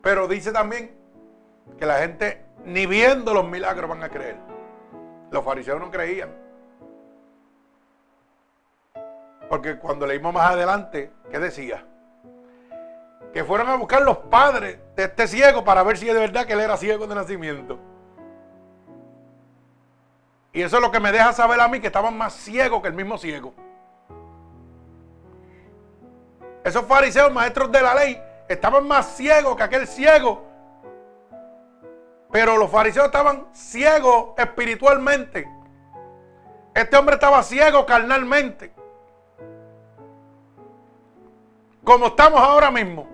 [0.03, 0.95] Pero dice también
[1.79, 4.37] que la gente ni viendo los milagros van a creer.
[5.31, 6.29] Los fariseos no creían.
[9.49, 11.85] Porque cuando leímos más adelante, ¿qué decía?
[13.33, 16.45] Que fueron a buscar los padres de este ciego para ver si es de verdad
[16.45, 17.79] que él era ciego de nacimiento.
[20.53, 22.87] Y eso es lo que me deja saber a mí que estaban más ciegos que
[22.87, 23.53] el mismo ciego.
[26.63, 30.45] Esos fariseos, maestros de la ley, estaban más ciegos que aquel ciego.
[32.31, 35.47] Pero los fariseos estaban ciegos espiritualmente.
[36.73, 38.73] Este hombre estaba ciego carnalmente.
[41.83, 43.09] Como estamos ahora mismo.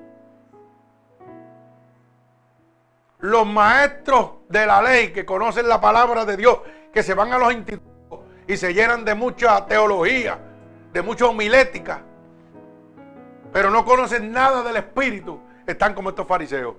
[3.19, 6.59] Los maestros de la ley que conocen la palabra de Dios
[6.93, 10.39] que se van a los institutos y se llenan de mucha teología,
[10.93, 12.01] de mucha homilética,
[13.51, 16.75] pero no conocen nada del Espíritu, están como estos fariseos.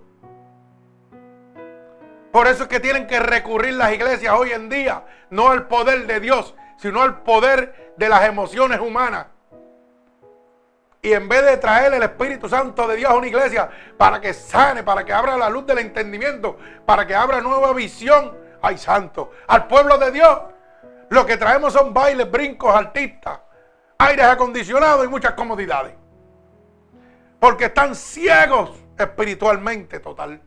[2.33, 6.07] Por eso es que tienen que recurrir las iglesias hoy en día, no al poder
[6.07, 9.27] de Dios, sino al poder de las emociones humanas.
[11.03, 14.35] Y en vez de traer el Espíritu Santo de Dios a una iglesia para que
[14.35, 19.33] sane, para que abra la luz del entendimiento, para que abra nueva visión, ay santo,
[19.47, 20.41] al pueblo de Dios,
[21.09, 23.41] lo que traemos son bailes, brincos, artistas,
[23.99, 25.95] aires acondicionados y muchas comodidades.
[27.39, 30.41] Porque están ciegos espiritualmente total.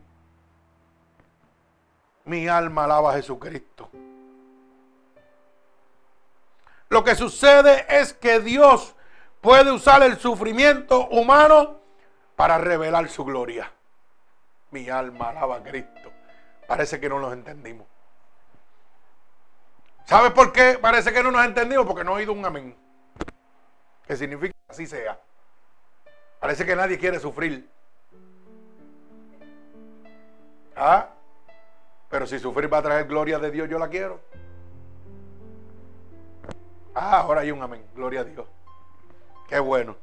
[2.26, 3.90] Mi alma alaba a Jesucristo.
[6.90, 8.96] Lo que sucede es que Dios
[9.44, 11.82] puede usar el sufrimiento humano
[12.38, 13.70] para revelar su gloria.
[14.72, 16.12] Mi alma alaba a Cristo.
[16.66, 17.86] Parece que no nos entendimos.
[20.06, 20.80] ¿Sabe por qué?
[20.82, 22.76] Parece que no nos entendimos porque no he oído un amén.
[24.08, 25.20] Que significa que así sea.
[26.40, 27.70] Parece que nadie quiere sufrir.
[30.76, 31.10] ¿Ah?
[32.10, 34.22] Pero si sufrir va a traer gloria de Dios, yo la quiero.
[36.96, 37.86] Ah, ahora hay un amén.
[37.94, 38.48] Gloria a Dios.
[39.54, 39.96] Qué bueno.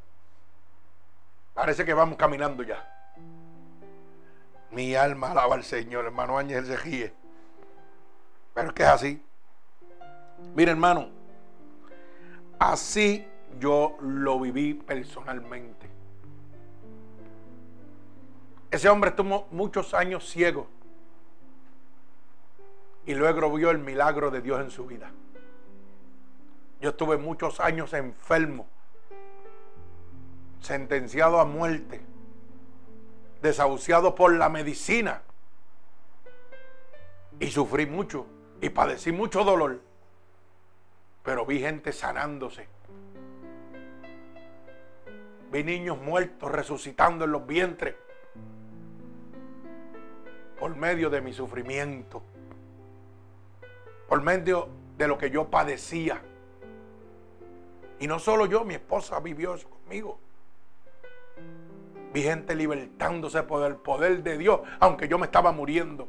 [1.54, 2.88] Parece que vamos caminando ya.
[4.70, 7.12] Mi alma alaba al Señor, hermano Ángel se ríe.
[8.54, 9.22] Pero es que es así.
[10.54, 11.08] Mira, hermano,
[12.60, 13.26] así
[13.58, 15.90] yo lo viví personalmente.
[18.70, 20.68] Ese hombre estuvo muchos años ciego
[23.04, 25.10] y luego vio el milagro de Dios en su vida.
[26.80, 28.68] Yo estuve muchos años enfermo,
[30.60, 32.00] sentenciado a muerte,
[33.42, 35.22] desahuciado por la medicina
[37.38, 38.26] y sufrí mucho
[38.60, 39.80] y padecí mucho dolor.
[41.22, 42.68] Pero vi gente sanándose.
[45.50, 47.96] Vi niños muertos resucitando en los vientres
[50.58, 52.22] por medio de mi sufrimiento,
[54.08, 56.22] por medio de lo que yo padecía.
[57.98, 60.20] Y no solo yo, mi esposa vivió conmigo.
[62.12, 66.08] Vi gente libertándose por el poder de Dios, aunque yo me estaba muriendo.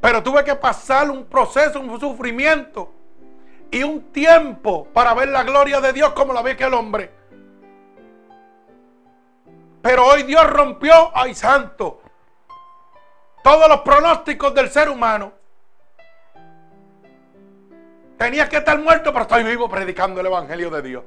[0.00, 2.92] Pero tuve que pasar un proceso, un sufrimiento
[3.70, 7.10] y un tiempo para ver la gloria de Dios como la ve aquel hombre.
[9.82, 12.00] Pero hoy Dios rompió, ay santo,
[13.42, 15.32] todos los pronósticos del ser humano.
[18.16, 21.04] Tenía que estar muerto, pero estoy vivo predicando el Evangelio de Dios.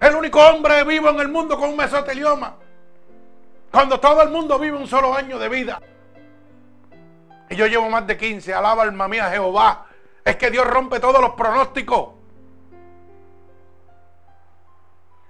[0.00, 2.56] El único hombre vivo en el mundo con un mesotelioma.
[3.70, 5.80] Cuando todo el mundo vive un solo año de vida.
[7.48, 8.52] Y yo llevo más de 15.
[8.52, 9.86] Alaba alma mía Jehová.
[10.24, 12.10] Es que Dios rompe todos los pronósticos.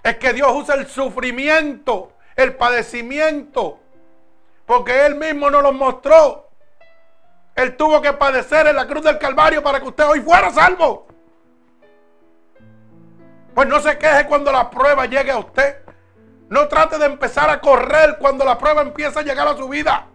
[0.02, 3.80] Es que Dios usa el sufrimiento, el padecimiento.
[4.64, 6.48] Porque Él mismo nos lo mostró.
[7.54, 11.06] Él tuvo que padecer en la cruz del Calvario para que usted hoy fuera salvo.
[13.56, 15.78] Pues no se queje cuando la prueba llegue a usted.
[16.50, 20.08] No trate de empezar a correr cuando la prueba empieza a llegar a su vida.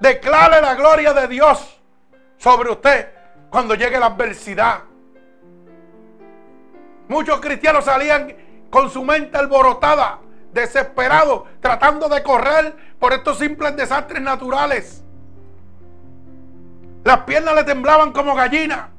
[0.00, 1.78] Declare la gloria de Dios
[2.38, 3.10] sobre usted
[3.50, 4.84] cuando llegue la adversidad.
[7.08, 8.34] Muchos cristianos salían
[8.70, 10.20] con su mente alborotada,
[10.54, 15.04] desesperados, tratando de correr por estos simples desastres naturales.
[17.04, 18.95] Las piernas le temblaban como gallina.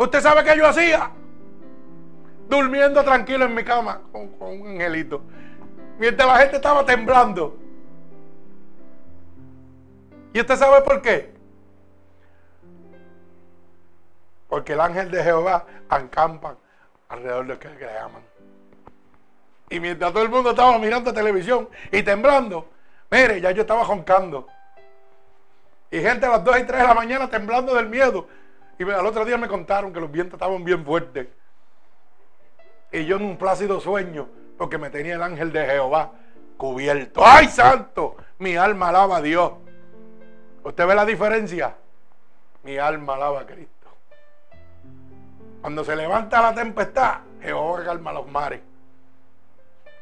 [0.00, 1.10] ¿Usted sabe qué yo hacía?
[2.48, 5.20] Durmiendo tranquilo en mi cama con, un angelito.
[5.98, 7.58] Mientras la gente estaba temblando.
[10.32, 11.34] ¿Y usted sabe por qué?
[14.48, 16.56] Porque el ángel de Jehová acampa
[17.10, 18.22] alrededor de los que le aman.
[19.68, 22.70] Y mientras todo el mundo estaba mirando televisión y temblando,
[23.10, 24.46] mire, ya yo estaba joncando.
[25.90, 28.40] Y gente a las 2 y 3 de la mañana temblando del miedo.
[28.80, 31.28] Y al otro día me contaron que los vientos estaban bien fuertes.
[32.90, 34.26] Y yo en un plácido sueño,
[34.56, 36.12] porque me tenía el ángel de Jehová
[36.56, 37.20] cubierto.
[37.22, 38.16] ¡Ay, santo!
[38.38, 39.52] Mi alma alaba a Dios.
[40.64, 41.76] ¿Usted ve la diferencia?
[42.62, 43.86] Mi alma alaba a Cristo.
[45.60, 48.62] Cuando se levanta la tempestad, Jehová calma los mares.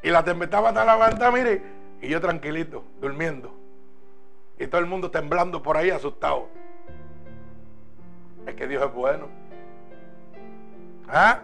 [0.05, 1.63] Y la tempestad va a estar levantada, mire,
[2.01, 3.53] y yo tranquilito, durmiendo.
[4.57, 6.49] Y todo el mundo temblando por ahí, asustado.
[8.49, 9.29] Es que Dios es bueno.
[11.07, 11.43] ¿Ah?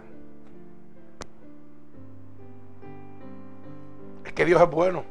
[4.25, 5.03] Es que Dios es bueno.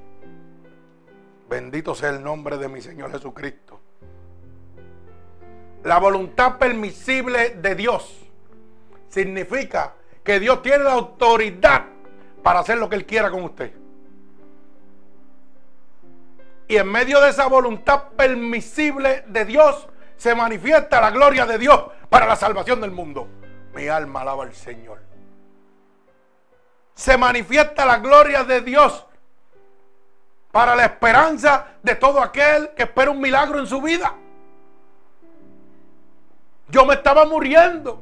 [1.49, 3.81] Bendito sea el nombre de mi Señor Jesucristo.
[5.85, 8.27] La voluntad permisible de Dios
[9.09, 11.85] significa que Dios tiene la autoridad
[12.43, 13.73] para hacer lo que Él quiera con usted.
[16.67, 21.85] Y en medio de esa voluntad permisible de Dios se manifiesta la gloria de Dios
[22.09, 23.29] para la salvación del mundo.
[23.75, 25.03] Mi alma alaba al Señor.
[26.95, 29.07] Se manifiesta la gloria de Dios
[30.53, 34.15] para la esperanza de todo aquel que espera un milagro en su vida.
[36.69, 38.01] Yo me estaba muriendo.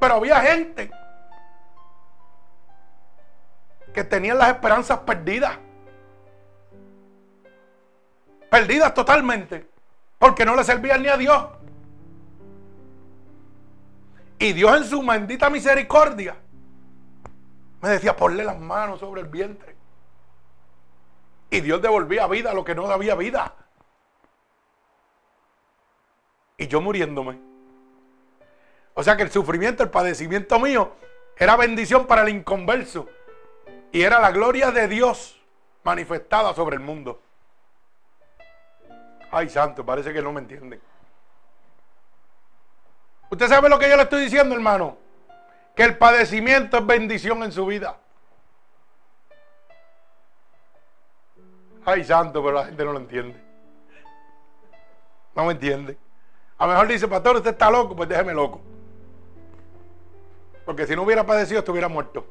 [0.00, 0.90] Pero había gente
[3.94, 5.56] que tenían las esperanzas perdidas.
[8.50, 9.75] Perdidas totalmente.
[10.18, 11.46] Porque no le servían ni a Dios.
[14.38, 16.36] Y Dios en su bendita misericordia
[17.80, 19.76] me decía, ponle las manos sobre el vientre.
[21.50, 23.54] Y Dios devolvía vida a lo que no había vida.
[26.56, 27.38] Y yo muriéndome.
[28.94, 30.92] O sea que el sufrimiento, el padecimiento mío
[31.36, 33.08] era bendición para el inconverso.
[33.92, 35.40] Y era la gloria de Dios
[35.84, 37.22] manifestada sobre el mundo.
[39.30, 40.80] Ay, santo, parece que no me entienden.
[43.30, 44.96] ¿Usted sabe lo que yo le estoy diciendo, hermano?
[45.74, 47.98] Que el padecimiento es bendición en su vida.
[51.84, 53.40] Ay, santo, pero la gente no lo entiende.
[55.34, 55.98] No me entiende.
[56.58, 58.60] A lo mejor dice, pastor, usted está loco, pues déjeme loco.
[60.64, 62.26] Porque si no hubiera padecido, estuviera muerto.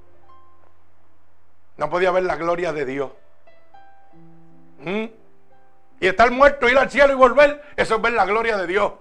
[1.77, 3.11] No podía ver la gloria de Dios.
[4.79, 5.05] ¿Mm?
[5.99, 8.93] Y estar muerto, ir al cielo y volver, eso es ver la gloria de Dios.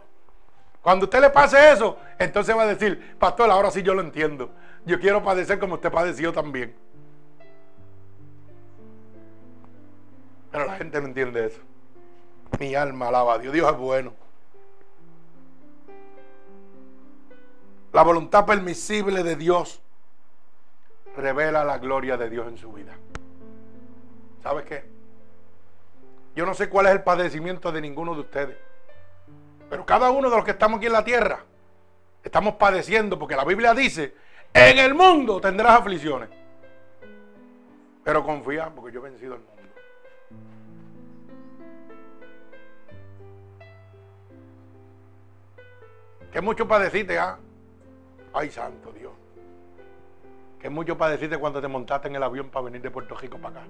[0.81, 4.51] Cuando usted le pase eso, entonces va a decir, pastor, ahora sí yo lo entiendo.
[4.85, 6.75] Yo quiero padecer como usted padeció también.
[10.53, 11.61] Pero la gente no entiende eso.
[12.61, 13.53] Mi alma alaba a Dios.
[13.53, 14.13] Dios es bueno.
[17.93, 19.81] La voluntad permisible de Dios
[21.17, 22.93] revela la gloria de Dios en su vida.
[24.43, 24.94] ¿Sabes qué?
[26.35, 28.57] Yo no sé cuál es el padecimiento de ninguno de ustedes.
[29.71, 31.45] Pero cada uno de los que estamos aquí en la tierra
[32.23, 34.15] estamos padeciendo porque la Biblia dice,
[34.53, 36.29] en el mundo tendrás aflicciones.
[38.03, 39.55] Pero confía porque yo he vencido el mundo.
[46.33, 47.39] Que mucho padeciste, ¿ah?
[48.33, 49.13] Ay, santo Dios.
[50.59, 53.61] Que mucho padeciste cuando te montaste en el avión para venir de Puerto Rico para
[53.61, 53.69] acá.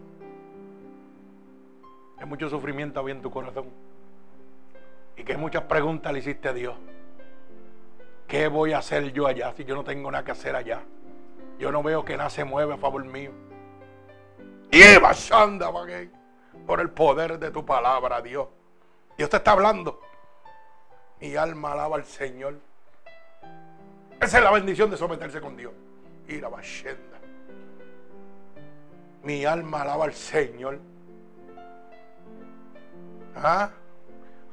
[2.25, 3.66] Que mucho sufrimiento había en tu corazón.
[5.14, 6.75] Y que muchas preguntas le hiciste a Dios.
[8.27, 10.81] ¿Qué voy a hacer yo allá si yo no tengo nada que hacer allá?
[11.59, 13.31] Yo no veo que nada se mueve a favor mío.
[14.70, 15.70] Y Shanda,
[16.66, 18.49] por el poder de tu palabra, Dios.
[19.18, 20.01] Dios te está hablando.
[21.20, 22.59] Mi alma alaba al Señor.
[24.18, 25.75] Esa es la bendición de someterse con Dios.
[26.27, 26.51] Y la.
[29.22, 30.93] Mi alma alaba al Señor.
[33.37, 33.70] ¿Ah?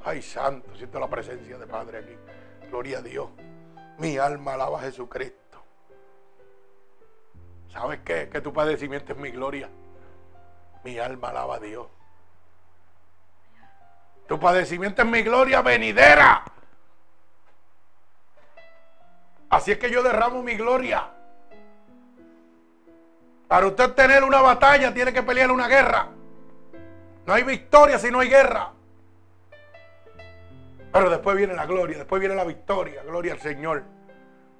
[0.03, 2.15] Ay, santo, siento la presencia de Padre aquí.
[2.69, 3.29] Gloria a Dios.
[3.97, 5.63] Mi alma alaba a Jesucristo.
[7.69, 8.29] ¿Sabes qué?
[8.29, 9.69] Que tu padecimiento es mi gloria.
[10.83, 11.87] Mi alma alaba a Dios.
[14.27, 16.43] Tu padecimiento es mi gloria venidera.
[19.49, 21.09] Así es que yo derramo mi gloria.
[23.47, 26.07] Para usted tener una batalla tiene que pelear una guerra.
[27.25, 28.71] No hay victoria si no hay guerra.
[30.91, 33.03] Pero después viene la gloria, después viene la victoria.
[33.03, 33.83] Gloria al Señor.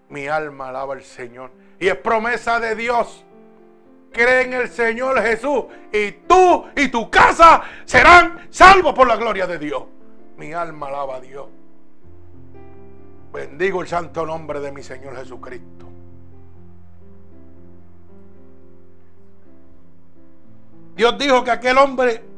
[0.09, 1.51] Mi alma alaba al Señor.
[1.79, 3.25] Y es promesa de Dios.
[4.11, 5.65] Cree en el Señor Jesús.
[5.91, 9.83] Y tú y tu casa serán salvos por la gloria de Dios.
[10.37, 11.47] Mi alma alaba a Dios.
[13.33, 15.87] Bendigo el santo nombre de mi Señor Jesucristo.
[20.95, 22.30] Dios dijo que aquel hombre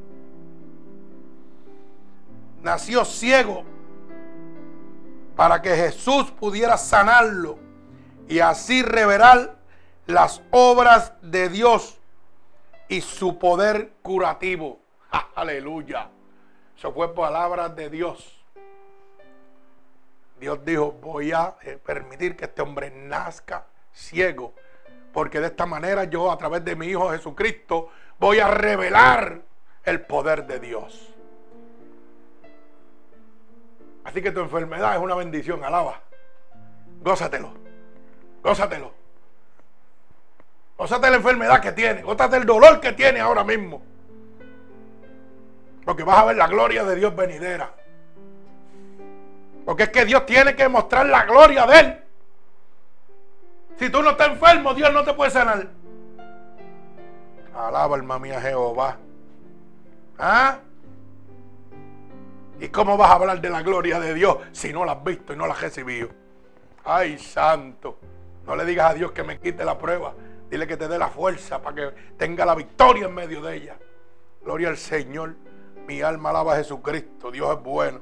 [2.63, 3.63] nació ciego
[5.35, 7.59] para que Jesús pudiera sanarlo
[8.27, 9.57] y así revelar
[10.05, 11.99] las obras de Dios
[12.87, 14.79] y su poder curativo.
[15.35, 16.09] Aleluya.
[16.77, 18.43] Eso fue palabras de Dios.
[20.39, 24.53] Dios dijo, voy a eh, permitir que este hombre nazca ciego,
[25.13, 27.89] porque de esta manera yo a través de mi Hijo Jesucristo
[28.19, 29.41] voy a revelar
[29.85, 31.12] el poder de Dios.
[34.03, 36.01] Así que tu enfermedad es una bendición, alaba.
[37.01, 37.53] Gózatelo.
[38.43, 38.91] Gózatelo.
[40.77, 42.01] Gózate la enfermedad que tiene.
[42.01, 43.81] Gózate el dolor que tiene ahora mismo.
[45.85, 47.73] Porque vas a ver la gloria de Dios venidera.
[49.65, 51.99] Porque es que Dios tiene que mostrar la gloria de Él.
[53.77, 55.67] Si tú no estás enfermo, Dios no te puede sanar.
[57.55, 58.97] Alaba alma mía Jehová.
[60.17, 60.59] ¿Ah?
[62.63, 65.33] ¿Y cómo vas a hablar de la gloria de Dios si no la has visto
[65.33, 66.07] y no la has recibido?
[66.85, 67.99] Ay, santo.
[68.45, 70.13] No le digas a Dios que me quite la prueba.
[70.49, 73.75] Dile que te dé la fuerza para que tenga la victoria en medio de ella.
[74.41, 75.35] Gloria al Señor.
[75.87, 77.31] Mi alma alaba a Jesucristo.
[77.31, 77.99] Dios es bueno.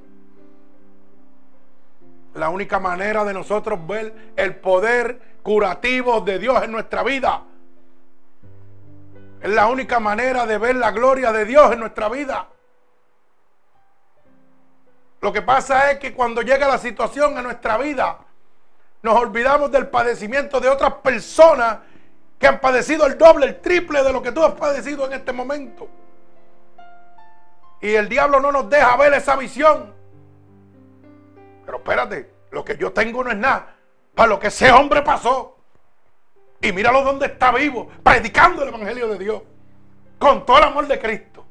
[2.36, 7.46] La única manera de nosotros ver el poder curativos de Dios en nuestra vida.
[9.42, 12.48] Es la única manera de ver la gloria de Dios en nuestra vida.
[15.22, 18.18] Lo que pasa es que cuando llega la situación en nuestra vida,
[19.04, 21.78] nos olvidamos del padecimiento de otras personas
[22.40, 25.32] que han padecido el doble, el triple de lo que tú has padecido en este
[25.32, 25.88] momento.
[27.82, 29.94] Y el diablo no nos deja ver esa visión.
[31.66, 33.76] Pero espérate, lo que yo tengo no es nada
[34.16, 35.58] para lo que ese hombre pasó.
[36.62, 39.42] Y míralo donde está vivo, predicando el Evangelio de Dios,
[40.20, 41.46] con todo el amor de Cristo.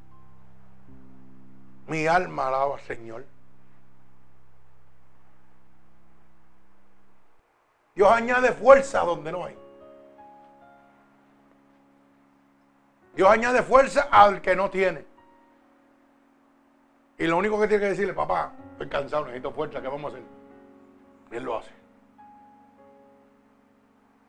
[1.87, 3.25] Mi alma alaba al Señor.
[8.01, 9.55] Dios añade fuerza donde no hay.
[13.15, 15.05] Dios añade fuerza al que no tiene.
[17.19, 20.17] Y lo único que tiene que decirle, papá, estoy cansado, necesito fuerza, ¿qué vamos a
[20.17, 20.27] hacer?
[21.31, 21.73] Y él lo hace.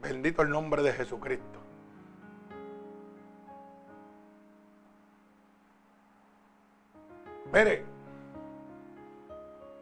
[0.01, 1.59] Bendito el nombre de Jesucristo.
[7.53, 7.86] Mire,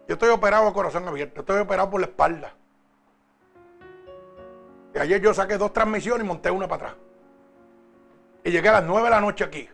[0.08, 2.54] yo estoy operado a corazón abierto, estoy operado por la espalda.
[5.00, 7.02] Ayer yo saqué dos transmisiones y monté una para atrás.
[8.44, 9.70] Y llegué a las nueve de la noche aquí.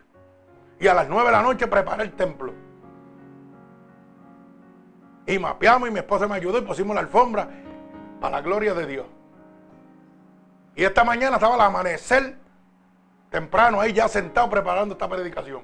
[0.78, 2.54] Y a las nueve de la noche preparé el templo.
[5.26, 7.48] Y mapeamos y mi esposa me ayudó y pusimos la alfombra
[8.20, 9.06] para la gloria de Dios.
[10.76, 12.36] Y esta mañana estaba al amanecer
[13.30, 15.62] temprano ahí ya sentado preparando esta predicación.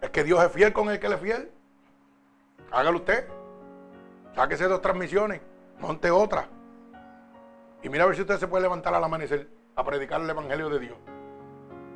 [0.00, 1.52] Es que Dios es fiel con el que le es fiel.
[2.70, 3.28] Hágalo usted.
[4.34, 5.42] Sáquese dos transmisiones.
[5.80, 6.48] Monte otra.
[7.82, 10.68] Y mira a ver si usted se puede levantar al amanecer a predicar el Evangelio
[10.68, 10.96] de Dios.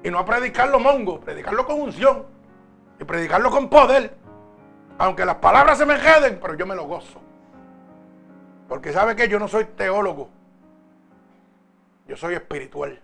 [0.04, 2.24] Y no a predicarlo mongo, predicarlo con unción.
[3.00, 4.14] Y predicarlo con poder.
[4.98, 7.20] Aunque las palabras se me queden, pero yo me lo gozo.
[8.68, 10.28] Porque sabe que yo no soy teólogo.
[12.06, 13.00] Yo soy espiritual.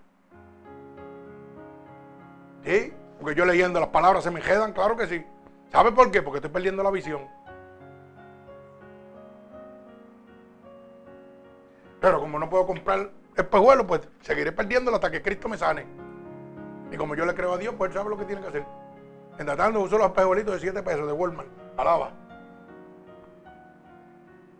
[2.64, 2.92] ¿Sí?
[3.20, 5.24] Porque yo leyendo las palabras se me quedan, claro que sí.
[5.70, 6.22] ¿Sabe por qué?
[6.22, 7.26] Porque estoy perdiendo la visión.
[12.00, 15.86] Pero como no puedo comprar espejuelos, pues seguiré perdiéndolo hasta que Cristo me sane.
[16.90, 18.66] Y como yo le creo a Dios, pues sabe lo que tiene que hacer.
[19.38, 21.48] En tratando uso los espejuelitos de 7 pesos de Walmart.
[21.76, 22.10] Alaba.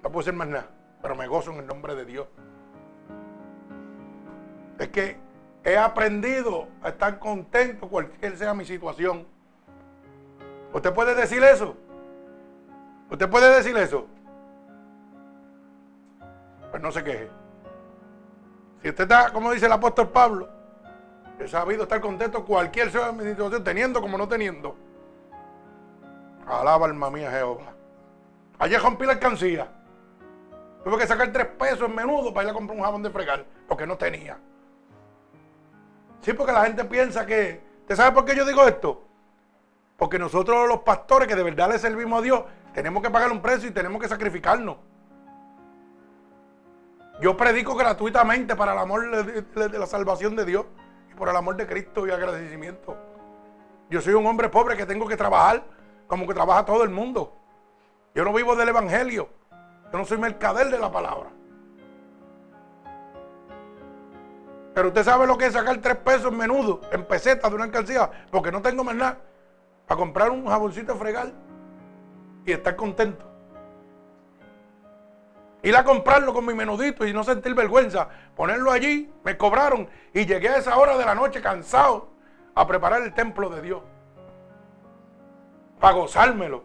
[0.03, 0.69] No puedo ser más nada.
[1.03, 2.29] Pero me gozo en el nombre de Dios.
[4.79, 5.17] Es que
[5.65, 9.27] he aprendido a estar contento cualquier sea mi situación.
[10.73, 11.77] ¿Usted puede decir eso?
[13.11, 14.07] ¿Usted puede decir eso?
[16.71, 17.31] Pues no se queje.
[18.83, 20.49] Si usted está, como dice el apóstol Pablo,
[21.39, 24.77] he sabido estar contento cualquier situación, teniendo como no teniendo.
[26.47, 27.75] Alaba alma mía Jehová.
[28.59, 29.69] Ayer rompí la alcancía.
[30.85, 33.45] Tuve que sacar tres pesos en menudo para ir a comprar un jabón de fregar,
[33.67, 34.39] porque no tenía.
[36.21, 37.61] Sí, porque la gente piensa que.
[37.81, 39.03] ¿Usted sabe por qué yo digo esto?
[39.97, 43.43] Porque nosotros los pastores que de verdad le servimos a Dios, tenemos que pagar un
[43.43, 44.77] precio y tenemos que sacrificarnos.
[47.21, 50.67] Yo predico gratuitamente para el amor de, la salvación de Dios
[51.11, 52.97] y por el amor de Cristo y agradecimiento.
[53.91, 55.65] Yo soy un hombre pobre que tengo que trabajar
[56.07, 57.37] como que trabaja todo el mundo.
[58.15, 59.29] Yo no vivo del Evangelio.
[59.93, 61.31] Yo no soy mercader de la palabra.
[64.75, 67.65] Pero usted sabe lo que es sacar tres pesos en menudo, en pesetas de una
[67.65, 69.19] alcancía, porque no tengo más nada
[69.89, 71.33] para comprar un jaboncito de fregar
[72.47, 73.28] y estar contento.
[75.63, 78.09] Ir a comprarlo con mi menudito y no sentir vergüenza.
[78.37, 82.11] Ponerlo allí, me cobraron y llegué a esa hora de la noche cansado
[82.55, 83.83] a preparar el templo de Dios.
[85.81, 86.65] Para gozármelo.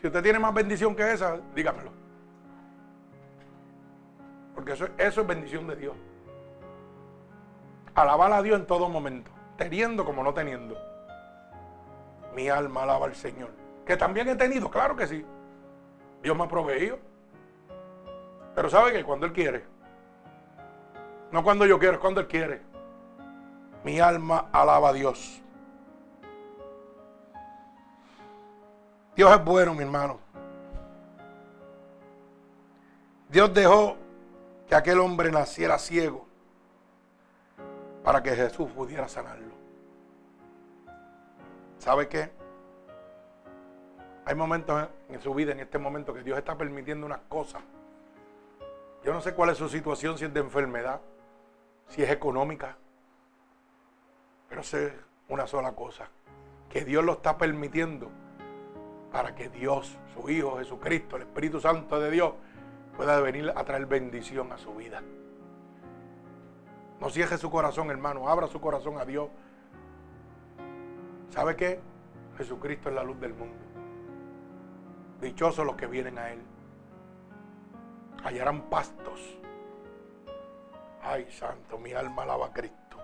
[0.00, 1.90] Si usted tiene más bendición que esa, dígamelo.
[4.54, 5.94] Porque eso, eso es bendición de Dios.
[7.94, 10.76] Alabar a Dios en todo momento, teniendo como no teniendo.
[12.34, 13.50] Mi alma alaba al Señor.
[13.86, 15.24] Que también he tenido, claro que sí.
[16.24, 16.98] Dios me ha proveído.
[18.54, 19.62] Pero sabe que cuando Él quiere.
[21.30, 22.62] No cuando yo quiero, es cuando Él quiere.
[23.84, 25.42] Mi alma alaba a Dios.
[29.14, 30.18] Dios es bueno, mi hermano.
[33.28, 33.96] Dios dejó
[34.66, 36.26] que aquel hombre naciera ciego
[38.02, 39.52] para que Jesús pudiera sanarlo.
[41.78, 42.30] ¿Sabe qué?
[44.24, 47.62] Hay momentos en su vida, en este momento, que Dios está permitiendo unas cosas.
[49.04, 51.00] Yo no sé cuál es su situación, si es de enfermedad,
[51.88, 52.76] si es económica.
[54.48, 54.92] Pero sé
[55.28, 56.08] una sola cosa,
[56.68, 58.10] que Dios lo está permitiendo
[59.12, 62.34] para que Dios, su Hijo Jesucristo, el Espíritu Santo de Dios,
[62.96, 65.02] pueda venir a traer bendición a su vida.
[67.00, 68.28] No cierre su corazón, hermano.
[68.28, 69.28] Abra su corazón a Dios.
[71.30, 71.80] ¿Sabe qué?
[72.38, 73.63] Jesucristo es la luz del mundo.
[75.24, 76.42] Dichosos los que vienen a Él.
[78.22, 79.18] Hallarán pastos.
[81.02, 82.98] Ay, santo, mi alma alaba a Cristo.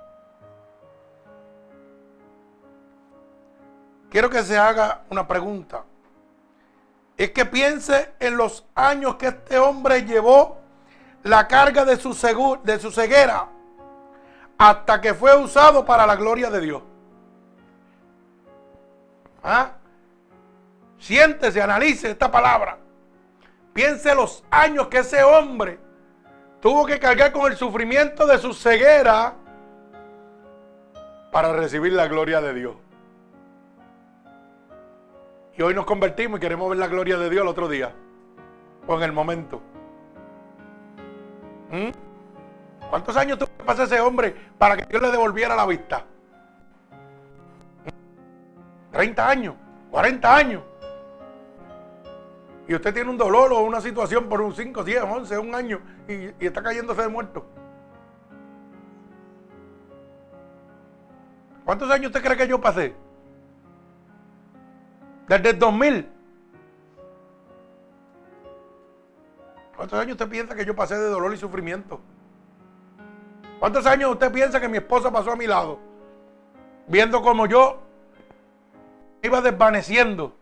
[4.10, 5.84] Quiero que se haga una pregunta.
[7.16, 10.58] Es que piense en los años que este hombre llevó
[11.22, 12.10] la carga de su,
[12.62, 13.48] de su ceguera
[14.58, 16.82] hasta que fue usado para la gloria de Dios.
[19.42, 19.79] ¿Ah?
[21.00, 22.78] Siéntese, analice esta palabra.
[23.72, 25.78] Piense los años que ese hombre
[26.60, 29.34] tuvo que cargar con el sufrimiento de su ceguera
[31.32, 32.76] para recibir la gloria de Dios.
[35.56, 37.92] Y hoy nos convertimos y queremos ver la gloria de Dios el otro día.
[38.86, 39.62] O en el momento.
[41.70, 42.88] ¿Mm?
[42.90, 46.04] ¿Cuántos años tuvo que pasar ese hombre para que Dios le devolviera la vista?
[48.92, 49.54] 30 años,
[49.90, 50.69] 40 años.
[52.70, 55.80] Y usted tiene un dolor o una situación por un 5, 10, 11, un año
[56.06, 57.44] y, y está cayéndose de muerto.
[61.64, 62.94] ¿Cuántos años usted cree que yo pasé?
[65.26, 66.08] Desde el 2000.
[69.74, 72.00] ¿Cuántos años usted piensa que yo pasé de dolor y sufrimiento?
[73.58, 75.80] ¿Cuántos años usted piensa que mi esposa pasó a mi lado?
[76.86, 77.82] Viendo como yo
[79.24, 80.36] iba desvaneciendo.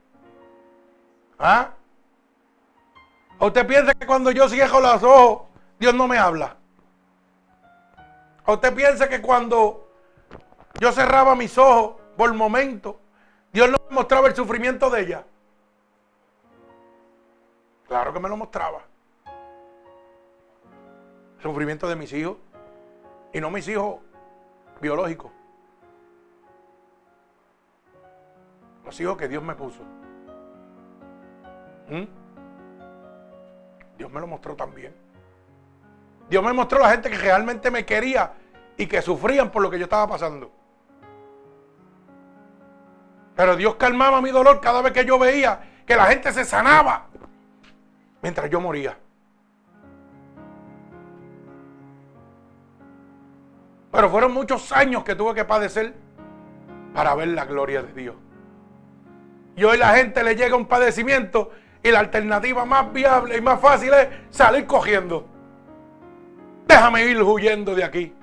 [1.39, 1.71] ¿Ah?
[3.39, 6.57] ¿O usted piensa que cuando yo cierro los ojos, Dios no me habla?
[8.47, 9.89] ¿O usted piensa que cuando
[10.81, 13.01] yo cerraba mis ojos por momento,
[13.53, 15.25] Dios no me mostraba el sufrimiento de ella.
[17.87, 18.83] Claro que me lo mostraba.
[21.37, 22.37] El sufrimiento de mis hijos.
[23.33, 24.01] Y no mis hijos
[24.81, 25.31] biológicos.
[28.85, 29.83] Los hijos que Dios me puso.
[31.89, 32.18] ¿Mm?
[33.99, 34.95] Dios me lo mostró también.
[36.31, 38.33] Dios me mostró la gente que realmente me quería
[38.77, 40.53] y que sufrían por lo que yo estaba pasando.
[43.35, 47.07] Pero Dios calmaba mi dolor cada vez que yo veía que la gente se sanaba
[48.23, 48.97] mientras yo moría.
[53.91, 55.95] Pero fueron muchos años que tuve que padecer
[56.95, 58.17] para ver la gloria de Dios.
[59.57, 61.51] Y hoy la gente le llega un padecimiento
[61.83, 65.27] y la alternativa más viable y más fácil es salir cogiendo.
[66.67, 68.15] Déjame ir huyendo de aquí.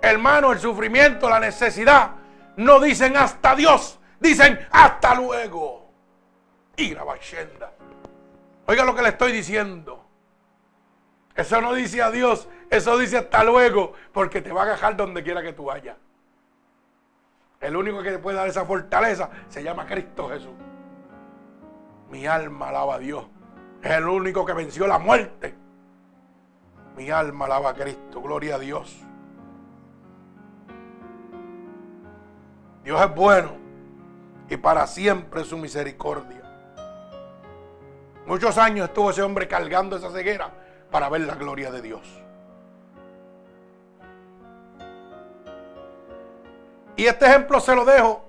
[0.00, 2.12] Hermano, el sufrimiento, la necesidad
[2.56, 5.90] no dicen hasta Dios, dicen hasta luego.
[6.76, 7.72] Ira Bashenda.
[8.66, 10.04] Oiga lo que le estoy diciendo.
[11.34, 15.42] Eso no dice adiós, eso dice hasta luego, porque te va a agajar donde quiera
[15.42, 15.96] que tú vayas.
[17.60, 20.52] El único que te puede dar esa fortaleza se llama Cristo Jesús.
[22.12, 23.24] Mi alma alaba a Dios.
[23.82, 25.54] Es el único que venció la muerte.
[26.94, 28.20] Mi alma alaba a Cristo.
[28.20, 29.02] Gloria a Dios.
[32.84, 33.52] Dios es bueno
[34.50, 36.42] y para siempre su misericordia.
[38.26, 40.50] Muchos años estuvo ese hombre cargando esa ceguera
[40.90, 42.22] para ver la gloria de Dios.
[46.94, 48.22] Y este ejemplo se lo dejo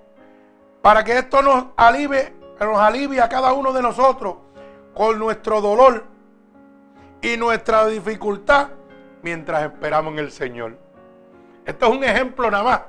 [0.80, 4.36] para que esto nos alivie, nos alivie a cada uno de nosotros
[4.94, 6.04] con nuestro dolor
[7.20, 8.68] y nuestra dificultad
[9.22, 10.78] mientras esperamos en el Señor.
[11.64, 12.80] Esto es un ejemplo nada más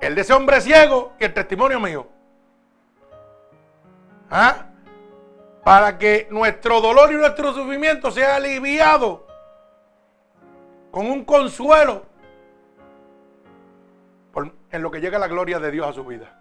[0.00, 2.06] el de ese hombre ciego y el testimonio mío.
[4.30, 4.66] ¿Ah?
[5.64, 9.26] Para que nuestro dolor y nuestro sufrimiento sea aliviado
[10.90, 12.04] con un consuelo
[14.70, 16.32] en lo que llega la gloria de Dios a su vida.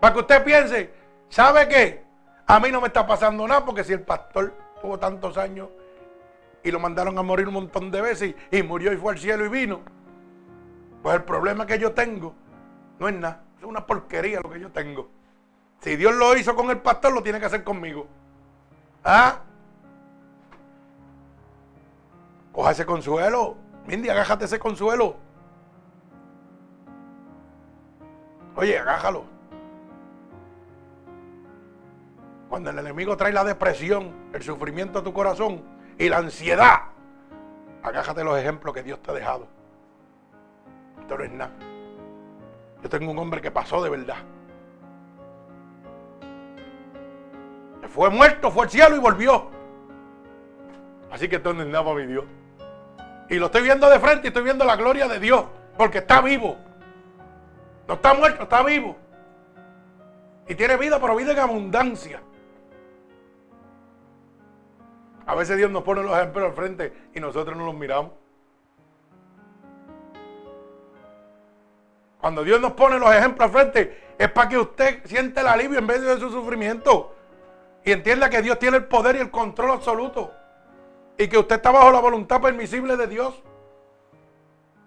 [0.00, 0.92] Para que usted piense,
[1.28, 2.04] ¿sabe qué?
[2.46, 5.68] A mí no me está pasando nada porque si el pastor tuvo tantos años
[6.62, 9.44] y lo mandaron a morir un montón de veces y murió y fue al cielo
[9.44, 9.80] y vino.
[11.02, 12.34] Pues el problema que yo tengo
[12.98, 13.42] no es nada.
[13.58, 15.08] Es una porquería lo que yo tengo.
[15.80, 18.06] Si Dios lo hizo con el pastor, lo tiene que hacer conmigo.
[19.04, 19.40] ¿Ah?
[22.52, 23.56] Coja ese consuelo.
[23.86, 25.16] Mindy, agájate ese consuelo.
[28.56, 29.35] Oye, agájalo.
[32.48, 35.62] Cuando el enemigo trae la depresión, el sufrimiento a tu corazón
[35.98, 36.82] y la ansiedad,
[37.82, 39.48] agájate los ejemplos que Dios te ha dejado.
[41.00, 41.52] Esto no es nada.
[42.82, 44.18] Yo tengo un hombre que pasó de verdad.
[47.88, 49.50] Fue muerto, fue al cielo y volvió.
[51.10, 52.24] Así que esto no es nada para mi Dios.
[53.28, 55.46] Y lo estoy viendo de frente y estoy viendo la gloria de Dios.
[55.76, 56.56] Porque está vivo.
[57.88, 58.96] No está muerto, está vivo.
[60.48, 62.20] Y tiene vida, pero vida en abundancia.
[65.26, 68.12] A veces Dios nos pone los ejemplos al frente y nosotros no los miramos.
[72.20, 75.78] Cuando Dios nos pone los ejemplos al frente es para que usted siente el alivio
[75.78, 77.12] en vez de su sufrimiento.
[77.84, 80.32] Y entienda que Dios tiene el poder y el control absoluto.
[81.18, 83.42] Y que usted está bajo la voluntad permisible de Dios.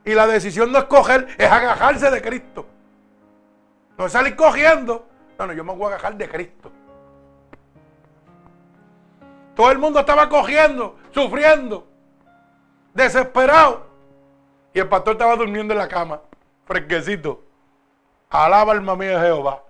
[0.05, 2.65] Y la decisión no es coger, es agajarse de Cristo.
[3.97, 5.07] No es salir cogiendo.
[5.37, 6.71] No, no, yo me voy a agajar de Cristo.
[9.59, 11.85] Todo el mundo estaba cogiendo, sufriendo,
[12.93, 13.87] desesperado.
[14.73, 16.21] Y el pastor estaba durmiendo en la cama,
[16.63, 17.43] fresquecito.
[18.29, 19.61] Alaba alma mía de Jehová.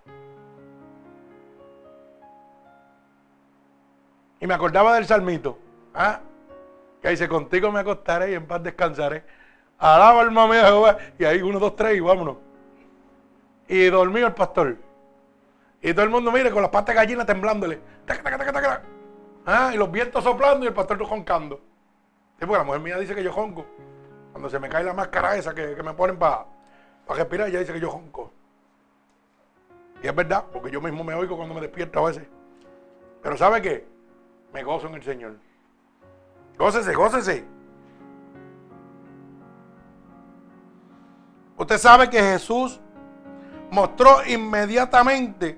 [4.39, 5.57] Y me acordaba del salmito.
[5.95, 6.19] ¿ah?
[7.01, 9.23] Que dice, contigo me acostaré y en paz descansaré.
[9.79, 10.97] Alaba alma mía de Jehová.
[11.17, 12.37] Y ahí uno, dos, tres y vámonos.
[13.67, 14.77] Y dormió el pastor.
[15.81, 17.81] Y todo el mundo, mire, con las patas de gallina temblándole.
[19.51, 21.55] Ah, y los vientos soplando y el pastor roncando.
[22.37, 23.65] Sí, porque la mujer mía dice que yo jonco.
[24.31, 26.45] Cuando se me cae la máscara esa que, me ponen para
[27.07, 28.31] respirar, ella dice que yo jonco.
[30.03, 32.27] Y es verdad, porque yo mismo me oigo cuando me despierto a veces.
[33.23, 33.87] Pero ¿sabe qué?
[34.53, 35.35] Me gozo en el Señor.
[36.55, 37.43] Gócese, gócese.
[41.57, 42.79] Usted sabe que Jesús
[43.71, 45.57] mostró inmediatamente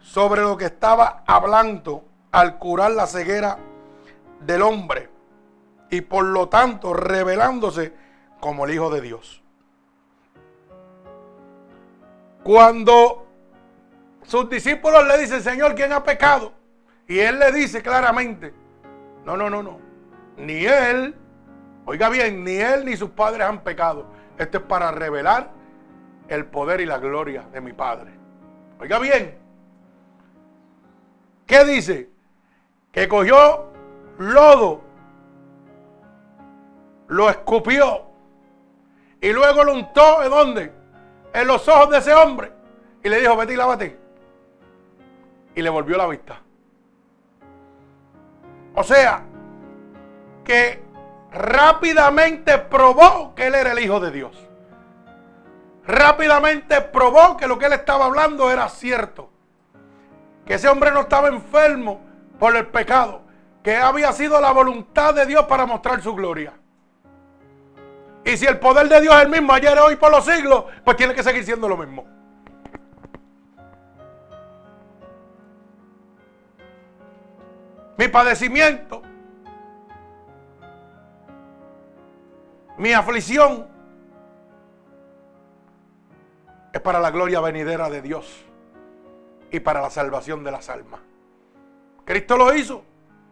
[0.00, 3.58] sobre lo que estaba hablando al curar la ceguera
[4.40, 5.08] del hombre
[5.90, 7.92] y por lo tanto revelándose
[8.40, 9.42] como el Hijo de Dios.
[12.42, 13.26] Cuando
[14.22, 16.52] sus discípulos le dicen, Señor, ¿quién ha pecado?
[17.06, 18.54] Y él le dice claramente,
[19.24, 19.78] no, no, no, no,
[20.36, 21.14] ni él,
[21.84, 24.06] oiga bien, ni él ni sus padres han pecado.
[24.38, 25.50] Esto es para revelar
[26.28, 28.12] el poder y la gloria de mi Padre.
[28.78, 29.36] Oiga bien,
[31.46, 32.08] ¿qué dice?
[32.92, 33.70] Que cogió
[34.18, 34.82] lodo,
[37.08, 38.02] lo escupió
[39.20, 40.72] y luego lo untó en dónde?
[41.32, 42.52] En los ojos de ese hombre
[43.02, 43.98] y le dijo, vete y lávate.
[45.54, 46.40] Y le volvió la vista.
[48.74, 49.24] O sea,
[50.44, 50.82] que
[51.32, 54.36] rápidamente probó que él era el Hijo de Dios.
[55.86, 59.30] Rápidamente probó que lo que él estaba hablando era cierto.
[60.46, 62.00] Que ese hombre no estaba enfermo,
[62.40, 63.20] por el pecado,
[63.62, 66.54] que había sido la voluntad de Dios para mostrar su gloria.
[68.24, 70.96] Y si el poder de Dios es el mismo ayer, hoy, por los siglos, pues
[70.96, 72.06] tiene que seguir siendo lo mismo.
[77.98, 79.02] Mi padecimiento,
[82.78, 83.66] mi aflicción,
[86.72, 88.46] es para la gloria venidera de Dios
[89.50, 91.09] y para la salvación de las almas.
[92.10, 92.82] Cristo lo hizo.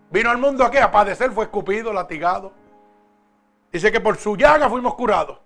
[0.09, 0.79] Vino al mundo a qué?
[0.79, 2.53] A padecer, fue escupido, latigado.
[3.73, 5.41] Dice que por su llaga fuimos curados.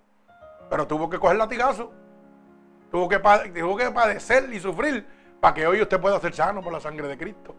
[0.69, 1.91] Pero tuvo que coger latigazo.
[2.91, 5.07] Tuvo que, tuvo que padecer y sufrir
[5.41, 7.55] para que hoy usted pueda ser sano por la sangre de Cristo.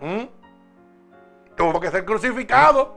[0.00, 0.26] ¿Mm?
[1.56, 2.94] Tuvo que ser crucificado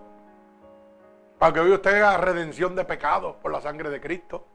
[1.40, 4.46] para que hoy usted haga redención de pecados por la sangre de Cristo.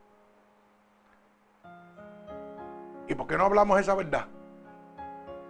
[3.09, 4.29] ¿Y por qué no hablamos esa verdad?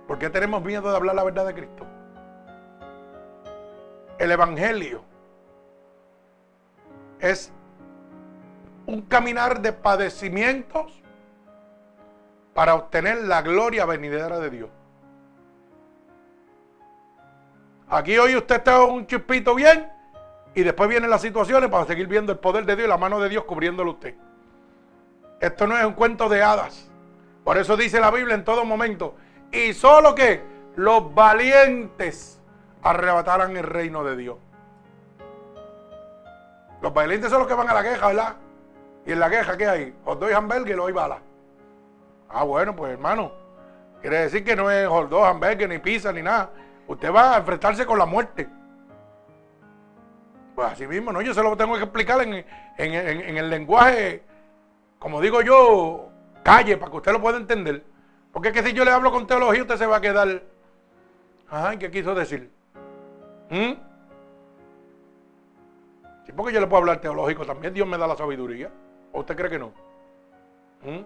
[0.07, 1.87] ¿Por qué tenemos miedo de hablar la verdad de Cristo?
[4.19, 5.03] El Evangelio
[7.21, 7.53] es
[8.87, 11.03] un caminar de padecimientos
[12.55, 14.71] para obtener la gloria venidera de Dios.
[17.89, 19.91] Aquí hoy usted está un chispito bien
[20.55, 23.21] y después vienen las situaciones para seguir viendo el poder de Dios y la mano
[23.21, 24.15] de Dios cubriéndolo usted.
[25.41, 26.91] Esto no es un cuento de hadas.
[27.45, 29.15] Por eso dice la Biblia en todo momento,
[29.53, 30.43] y solo que
[30.77, 32.41] los valientes
[32.83, 34.37] arrebataran el reino de Dios.
[36.83, 38.37] Los valientes son los que van a la queja, ¿verdad?
[39.07, 39.95] Y en la queja, ¿qué hay?
[40.05, 41.19] Os doy hamburgues y lo doy bala.
[42.29, 43.33] Ah, bueno, pues hermano.
[44.01, 46.51] Quiere decir que no es hot dog, hamburgues, ni pizza, ni nada.
[46.87, 48.49] Usted va a enfrentarse con la muerte.
[50.55, 51.23] Pues así mismo, ¿no?
[51.23, 52.45] Yo se lo tengo que explicar en,
[52.77, 54.23] en el lenguaje,
[54.99, 56.09] como digo yo,
[56.43, 57.85] calle, para que usted lo pueda entender.
[58.37, 60.43] Porque es que si yo le hablo con teología, usted se va a quedar.
[61.49, 62.51] Ay, ¿qué quiso decir?
[63.49, 63.73] ¿Mm?
[66.27, 67.73] Sí, porque yo le puedo hablar teológico también.
[67.73, 68.71] Dios me da la sabiduría.
[69.15, 69.73] ¿O usted cree que no?
[70.83, 71.01] ¿Mm?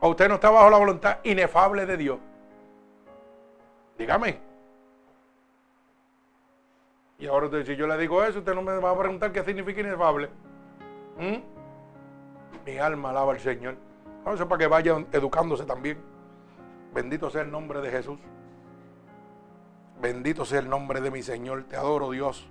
[0.00, 2.18] ¿O usted no está bajo la voluntad inefable de Dios?
[3.98, 4.40] Dígame.
[7.18, 9.82] Y ahora si yo le digo eso, usted no me va a preguntar qué significa
[9.82, 10.30] inefable.
[11.18, 12.64] ¿Mm?
[12.64, 13.89] Mi alma alaba al Señor.
[14.26, 15.98] Eso para que vayan educándose también.
[16.94, 18.18] Bendito sea el nombre de Jesús.
[20.00, 21.64] Bendito sea el nombre de mi Señor.
[21.64, 22.48] Te adoro, Dios.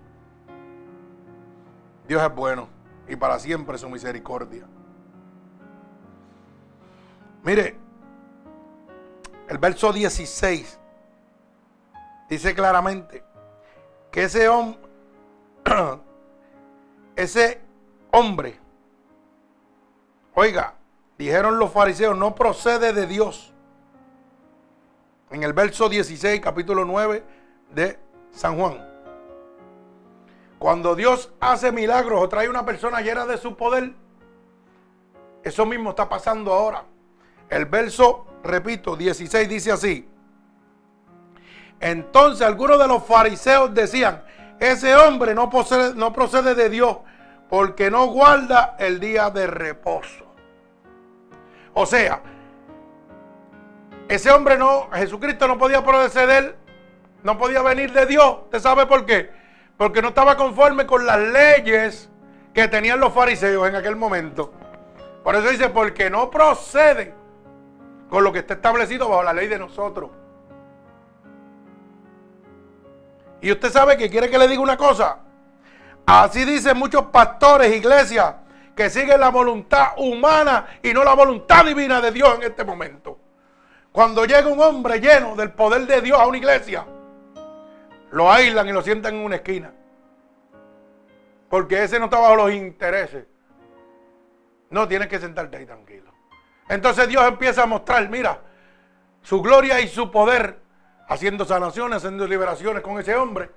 [2.07, 2.67] Dios es bueno
[3.07, 4.65] y para siempre su misericordia.
[7.43, 7.77] Mire,
[9.47, 10.79] el verso 16
[12.29, 13.23] dice claramente
[14.11, 14.81] que ese hombre,
[17.15, 17.61] ese
[18.11, 18.59] hombre,
[20.33, 20.78] oiga,
[21.19, 23.53] dijeron los fariseos, no procede de Dios.
[25.29, 27.23] En el verso 16, capítulo 9
[27.71, 27.99] de
[28.31, 28.87] San Juan.
[30.57, 33.93] Cuando Dios hace milagros o trae una persona llena de su poder,
[35.43, 36.85] eso mismo está pasando ahora.
[37.49, 40.07] El verso, repito, 16 dice así.
[41.81, 44.23] Entonces algunos de los fariseos decían,
[44.59, 45.49] ese hombre no
[45.95, 46.97] no procede de Dios
[47.49, 50.28] porque no guarda el día de reposo.
[51.73, 52.21] O sea,
[54.07, 56.57] ese hombre no, Jesucristo no podía proceder,
[57.23, 58.39] no podía venir de Dios.
[58.45, 59.31] ¿Usted sabe por qué?
[59.77, 62.09] Porque no estaba conforme con las leyes
[62.53, 64.51] que tenían los fariseos en aquel momento.
[65.23, 67.13] Por eso dice, porque no procede
[68.09, 70.09] con lo que está establecido bajo la ley de nosotros.
[73.41, 75.19] Y usted sabe que quiere que le diga una cosa.
[76.05, 78.35] Así dicen muchos pastores, iglesias,
[78.79, 83.19] que siguen la voluntad humana y no la voluntad divina de Dios en este momento.
[83.91, 86.85] Cuando llega un hombre lleno del poder de Dios a una iglesia,
[88.11, 89.73] lo aíslan y lo sientan en una esquina.
[91.49, 93.25] Porque ese no está bajo los intereses.
[94.69, 96.13] No, tienes que sentarte ahí tranquilo.
[96.69, 98.39] Entonces Dios empieza a mostrar, mira,
[99.21, 100.57] su gloria y su poder,
[101.09, 103.51] haciendo sanaciones, haciendo liberaciones con ese hombre.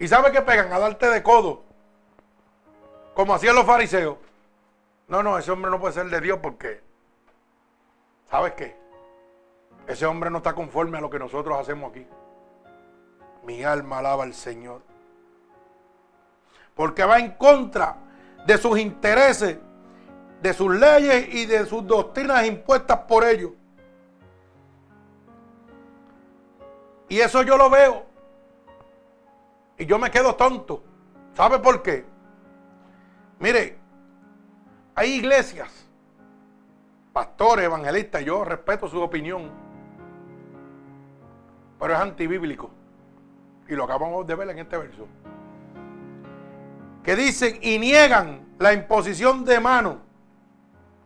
[0.00, 0.72] ¿Y sabe qué pegan?
[0.72, 1.62] A darte de codo.
[3.14, 4.16] Como hacían los fariseos.
[5.10, 6.80] No, no, ese hombre no puede ser de Dios porque,
[8.30, 8.76] ¿sabes qué?
[9.88, 12.06] Ese hombre no está conforme a lo que nosotros hacemos aquí.
[13.44, 14.82] Mi alma alaba al Señor.
[16.76, 17.96] Porque va en contra
[18.46, 19.58] de sus intereses,
[20.40, 23.50] de sus leyes y de sus doctrinas impuestas por ellos.
[27.08, 28.06] Y eso yo lo veo.
[29.76, 30.84] Y yo me quedo tonto.
[31.34, 32.04] ¿Sabe por qué?
[33.40, 33.79] Mire,
[35.00, 35.66] hay iglesias,
[37.10, 39.50] pastores, evangelistas, yo respeto su opinión,
[41.78, 42.70] pero es antibíblico.
[43.66, 45.08] Y lo acabamos de ver en este verso.
[47.02, 50.00] Que dicen y niegan la imposición de mano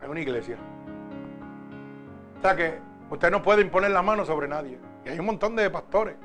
[0.03, 0.57] en una iglesia.
[2.39, 2.81] O sea que
[3.11, 4.77] usted no puede imponer la mano sobre nadie.
[5.05, 6.17] Y hay un montón de pastores.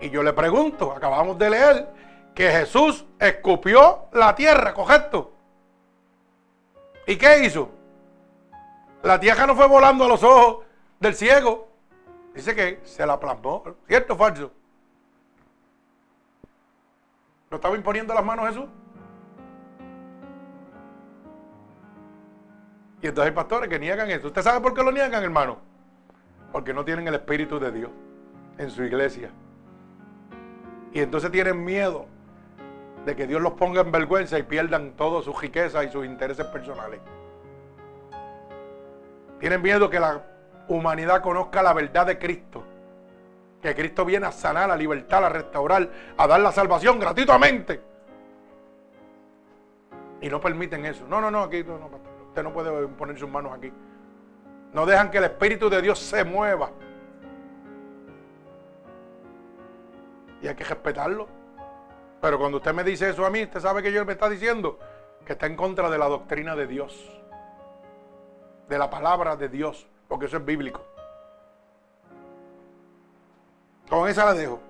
[0.00, 1.88] Y yo le pregunto, acabamos de leer
[2.34, 5.34] que Jesús escupió la tierra, ¿correcto?
[7.06, 7.70] ¿Y qué hizo?
[9.02, 10.64] La tierra no fue volando a los ojos
[10.98, 11.68] del ciego.
[12.34, 13.64] Dice que se la plasmó.
[13.86, 14.52] ¿Cierto o falso?
[17.50, 18.66] ¿No estaba imponiendo las manos Jesús?
[23.02, 24.28] Y entonces hay pastores que niegan eso.
[24.28, 25.58] ¿Usted sabe por qué lo niegan, hermano?
[26.52, 27.90] Porque no tienen el Espíritu de Dios
[28.58, 29.30] en su iglesia.
[30.92, 32.06] Y entonces tienen miedo
[33.04, 36.46] de que Dios los ponga en vergüenza y pierdan todas sus riquezas y sus intereses
[36.46, 37.00] personales.
[39.38, 40.22] Tienen miedo que la
[40.68, 42.62] humanidad conozca la verdad de Cristo.
[43.62, 47.80] Que Cristo viene a sanar, a libertar, a restaurar, a dar la salvación gratuitamente.
[50.20, 51.06] Y no permiten eso.
[51.08, 51.90] No, no, no, aquí no,
[52.28, 53.72] usted no puede poner sus manos aquí.
[54.72, 56.70] No dejan que el Espíritu de Dios se mueva.
[60.42, 61.39] Y hay que respetarlo.
[62.20, 64.78] Pero cuando usted me dice eso a mí, usted sabe que yo me está diciendo
[65.24, 67.10] que está en contra de la doctrina de Dios.
[68.68, 69.86] De la palabra de Dios.
[70.08, 70.84] Porque eso es bíblico.
[73.88, 74.60] Con esa la dejo.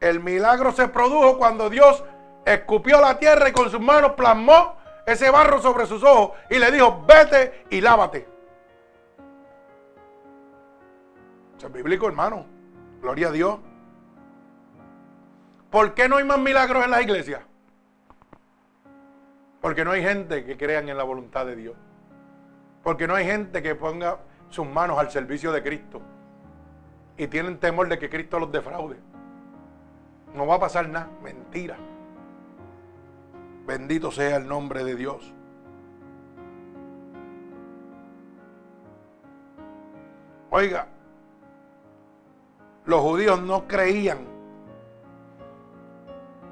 [0.00, 2.04] El milagro se produjo cuando Dios
[2.44, 6.70] escupió la tierra y con sus manos plasmó ese barro sobre sus ojos y le
[6.70, 8.28] dijo, vete y lávate.
[11.56, 12.46] Eso es bíblico, hermano.
[13.00, 13.58] Gloria a Dios.
[15.70, 17.42] ¿Por qué no hay más milagros en las iglesias?
[19.60, 21.76] Porque no hay gente que crean en la voluntad de Dios.
[22.82, 26.00] Porque no hay gente que ponga sus manos al servicio de Cristo.
[27.16, 28.96] Y tienen temor de que Cristo los defraude.
[30.34, 31.10] No va a pasar nada.
[31.22, 31.76] Mentira.
[33.66, 35.34] Bendito sea el nombre de Dios.
[40.50, 40.86] Oiga,
[42.86, 44.37] los judíos no creían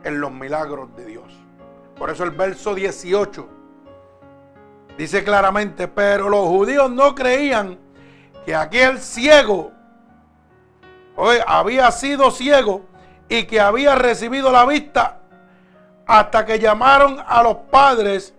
[0.06, 1.24] en los milagros de Dios.
[1.98, 3.48] Por eso el verso 18
[4.96, 7.78] dice claramente, pero los judíos no creían
[8.44, 9.72] que aquel ciego
[11.46, 12.86] había sido ciego
[13.28, 15.22] y que había recibido la vista
[16.06, 18.32] hasta que llamaron a los padres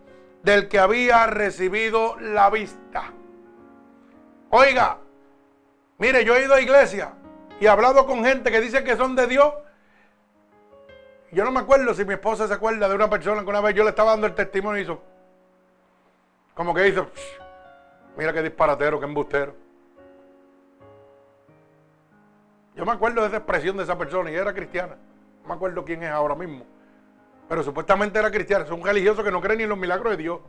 [0.44, 3.12] del que había recibido la vista.
[4.52, 5.00] Oiga,
[5.98, 7.12] mire, yo he ido a iglesia
[7.60, 9.54] y he hablado con gente que dice que son de Dios.
[11.32, 13.76] Yo no me acuerdo si mi esposa se acuerda de una persona que una vez
[13.76, 15.02] yo le estaba dando el testimonio y hizo,
[16.54, 17.08] como que hizo,
[18.18, 19.54] mira qué disparatero, qué embustero.
[22.76, 24.98] Yo me acuerdo de esa expresión de esa persona y era cristiana.
[25.42, 26.64] No me acuerdo quién es ahora mismo.
[27.50, 28.66] Pero supuestamente era cristiana.
[28.66, 30.40] Es un religioso que no cree ni en los milagros de Dios.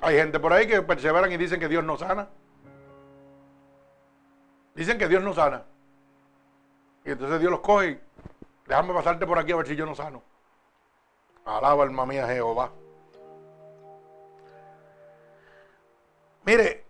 [0.00, 2.28] Hay gente por ahí que perseveran y dicen que Dios no sana.
[4.74, 5.64] Dicen que Dios no sana.
[7.12, 8.00] Entonces Dios los coge
[8.66, 10.22] déjame pasarte por aquí a ver si yo no sano.
[11.44, 12.70] Alaba alma mía Jehová.
[16.44, 16.84] Mire,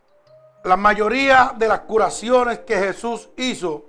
[0.65, 3.87] la mayoría de las curaciones que Jesús hizo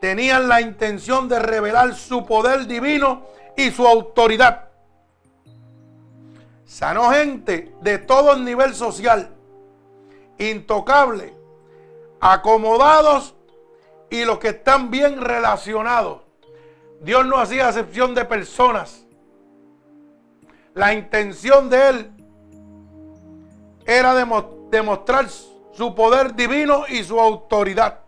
[0.00, 3.26] tenían la intención de revelar su poder divino
[3.56, 4.68] y su autoridad.
[6.66, 9.30] Sanó gente de todo el nivel social,
[10.38, 11.34] intocable,
[12.20, 13.34] acomodados
[14.10, 16.22] y los que están bien relacionados.
[17.00, 19.06] Dios no hacía excepción de personas.
[20.74, 22.10] La intención de Él
[23.86, 24.14] era
[24.70, 28.00] demostrar su poder divino y su autoridad.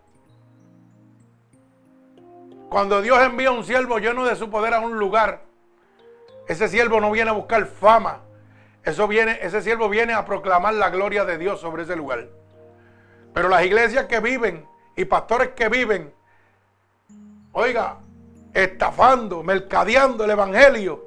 [2.69, 5.43] Cuando Dios envía un siervo lleno de su poder a un lugar,
[6.49, 8.21] ese siervo no viene a buscar fama.
[8.85, 12.29] Eso viene, ese siervo viene a proclamar la gloria de Dios sobre ese lugar.
[13.33, 14.67] Pero las iglesias que viven
[14.97, 16.13] y pastores que viven,
[17.53, 17.99] oiga,
[18.53, 21.05] estafando, mercadeando el evangelio,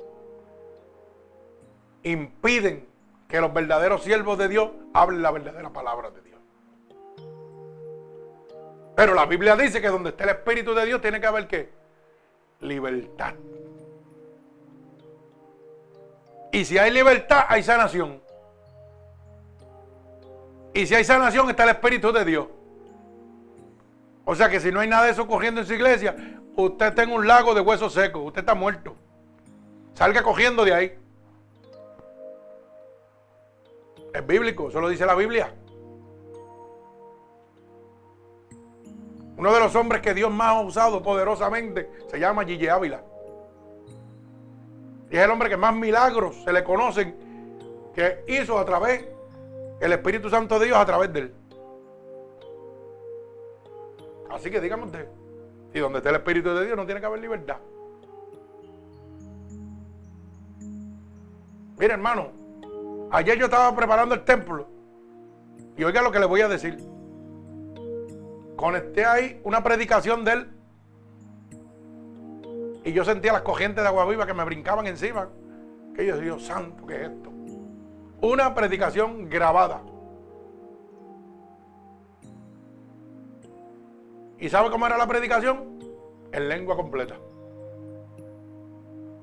[2.03, 2.87] impiden
[3.27, 6.39] que los verdaderos siervos de Dios hablen la verdadera palabra de Dios.
[8.95, 11.69] Pero la Biblia dice que donde esté el Espíritu de Dios tiene que haber qué?
[12.61, 13.33] Libertad.
[16.51, 18.21] Y si hay libertad, hay sanación.
[20.73, 22.47] Y si hay sanación, está el Espíritu de Dios.
[24.25, 26.15] O sea que si no hay nada de eso corriendo en su iglesia,
[26.55, 28.95] usted está en un lago de huesos secos, usted está muerto.
[29.93, 30.99] Salga cogiendo de ahí.
[34.13, 35.53] Es bíblico, eso lo dice la Biblia.
[39.37, 43.03] Uno de los hombres que Dios más ha usado poderosamente se llama Gille Ávila.
[45.11, 47.15] Y es el hombre que más milagros se le conocen
[47.93, 49.05] que hizo a través
[49.81, 51.35] el Espíritu Santo de Dios a través de él.
[54.35, 55.07] Así que dígame usted,
[55.73, 57.57] y donde está el Espíritu de Dios no tiene que haber libertad.
[61.77, 62.31] Mire hermano,
[63.11, 64.67] ayer yo estaba preparando el templo
[65.77, 66.77] y oiga lo que le voy a decir
[68.55, 70.49] conecté ahí una predicación de él.
[72.83, 75.29] Y yo sentía las corrientes de agua viva que me brincaban encima.
[75.95, 77.29] Que yo, Dios santo, ¿qué es esto?
[78.21, 79.81] Una predicación grabada.
[84.39, 85.79] ¿Y sabe cómo era la predicación?
[86.31, 87.15] En lengua completa.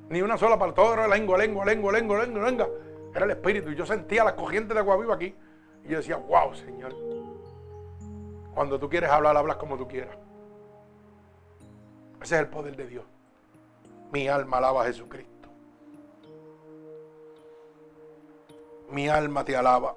[0.09, 2.69] Ni una sola para todo era lengua, lengua, lengua, lengua, lengua, lengua.
[3.15, 3.71] Era el espíritu.
[3.71, 5.35] Y yo sentía las corrientes de agua viva aquí.
[5.85, 6.95] Y yo decía, wow, Señor.
[8.55, 10.17] Cuando tú quieres hablar, hablas como tú quieras.
[12.23, 13.05] Ese es el poder de Dios.
[14.13, 15.49] Mi alma alaba a Jesucristo.
[18.91, 19.97] Mi alma te alaba.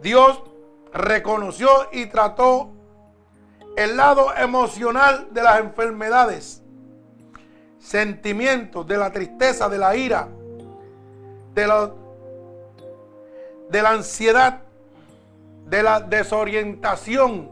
[0.00, 0.40] Dios
[0.92, 2.70] reconoció y trató
[3.76, 6.62] el lado emocional de las enfermedades,
[7.78, 10.28] sentimientos de la tristeza, de la ira,
[11.54, 11.92] de la,
[13.70, 14.62] de la ansiedad,
[15.66, 17.50] de la desorientación,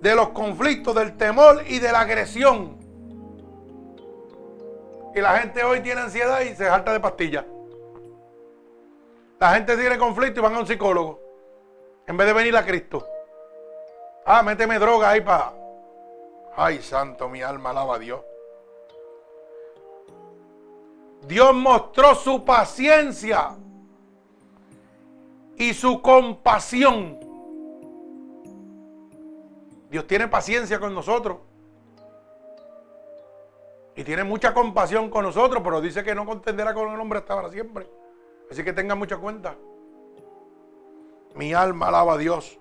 [0.00, 2.76] de los conflictos, del temor y de la agresión.
[5.14, 7.44] Y la gente hoy tiene ansiedad y se salta de pastillas.
[9.40, 11.27] La gente tiene conflicto y van a un psicólogo.
[12.08, 13.06] En vez de venir a Cristo.
[14.24, 15.52] Ah, méteme droga ahí para.
[16.56, 18.20] Ay, santo, mi alma alaba a Dios.
[21.26, 23.50] Dios mostró su paciencia
[25.56, 27.20] y su compasión.
[29.90, 31.38] Dios tiene paciencia con nosotros.
[33.94, 37.34] Y tiene mucha compasión con nosotros, pero dice que no contenderá con el hombre hasta
[37.34, 37.86] para siempre.
[38.50, 39.56] Así que tengan mucha cuenta.
[41.38, 42.58] Mi alma alaba a Dios.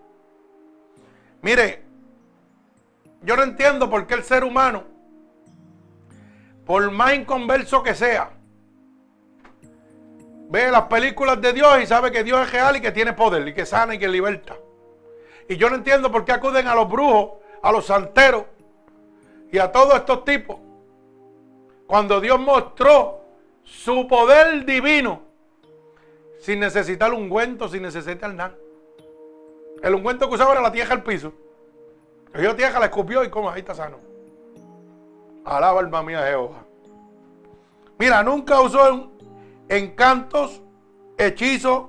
[1.42, 1.84] Mire,
[3.24, 4.84] yo no entiendo por qué el ser humano,
[6.64, 8.30] por más inconverso que sea,
[10.50, 13.48] ve las películas de Dios y sabe que Dios es real y que tiene poder
[13.48, 14.56] y que sana y que liberta.
[15.50, 18.44] Y yo no entiendo por qué acuden a los brujos, a los santeros
[19.52, 20.58] y a todos estos tipos.
[21.88, 23.22] Cuando Dios mostró
[23.64, 25.24] su poder divino
[26.38, 28.54] sin necesitar ungüento, sin necesitar nada.
[29.84, 31.34] El ungüento que usaba era la tierra al piso.
[32.32, 33.98] Cogió tierra, la escupió y como ahí está sano.
[35.46, 36.66] Alaba alma mía Jehová.
[37.98, 39.12] Mira, nunca usó
[39.70, 40.62] encantos,
[41.18, 41.86] hechizos,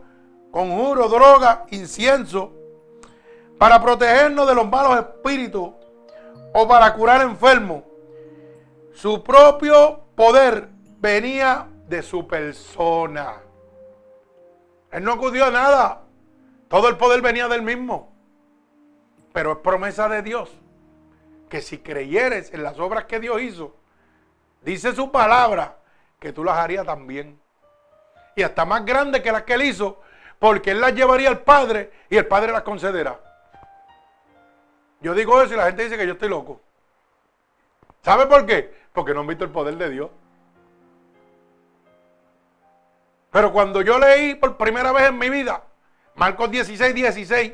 [0.51, 2.53] conjuros, droga, incienso,
[3.59, 5.71] para protegernos de los malos espíritus
[6.55, 7.83] o para curar enfermos.
[8.93, 13.35] Su propio poder venía de su persona.
[14.91, 16.03] Él no acudió nada.
[16.69, 18.13] Todo el poder venía del mismo.
[19.33, 20.51] Pero es promesa de Dios
[21.49, 23.75] que si creyeres en las obras que Dios hizo,
[24.63, 25.79] dice su palabra,
[26.21, 27.41] que tú las harías también.
[28.37, 30.01] Y hasta más grandes que las que él hizo,
[30.39, 33.19] porque él las llevaría al Padre y el Padre las concederá.
[35.01, 36.61] Yo digo eso y la gente dice que yo estoy loco.
[38.03, 38.75] ¿Sabe por qué?
[38.93, 40.11] Porque no han visto el poder de Dios.
[43.31, 45.63] Pero cuando yo leí por primera vez en mi vida,
[46.19, 47.53] Marcos 16, 16,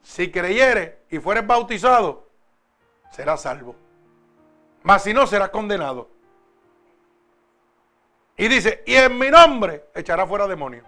[0.00, 2.26] si creyeres y fueres bautizado,
[3.10, 3.76] serás salvo.
[4.82, 6.08] Mas si no, serás condenado.
[8.34, 10.86] Y dice, y en mi nombre echará fuera demonios.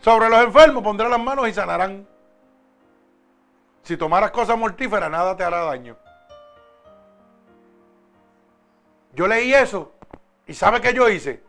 [0.00, 2.08] Sobre los enfermos pondrá las manos y sanarán.
[3.84, 5.96] Si tomaras cosas mortíferas, nada te hará daño.
[9.12, 9.92] Yo leí eso
[10.44, 11.40] y ¿sabe qué yo hice?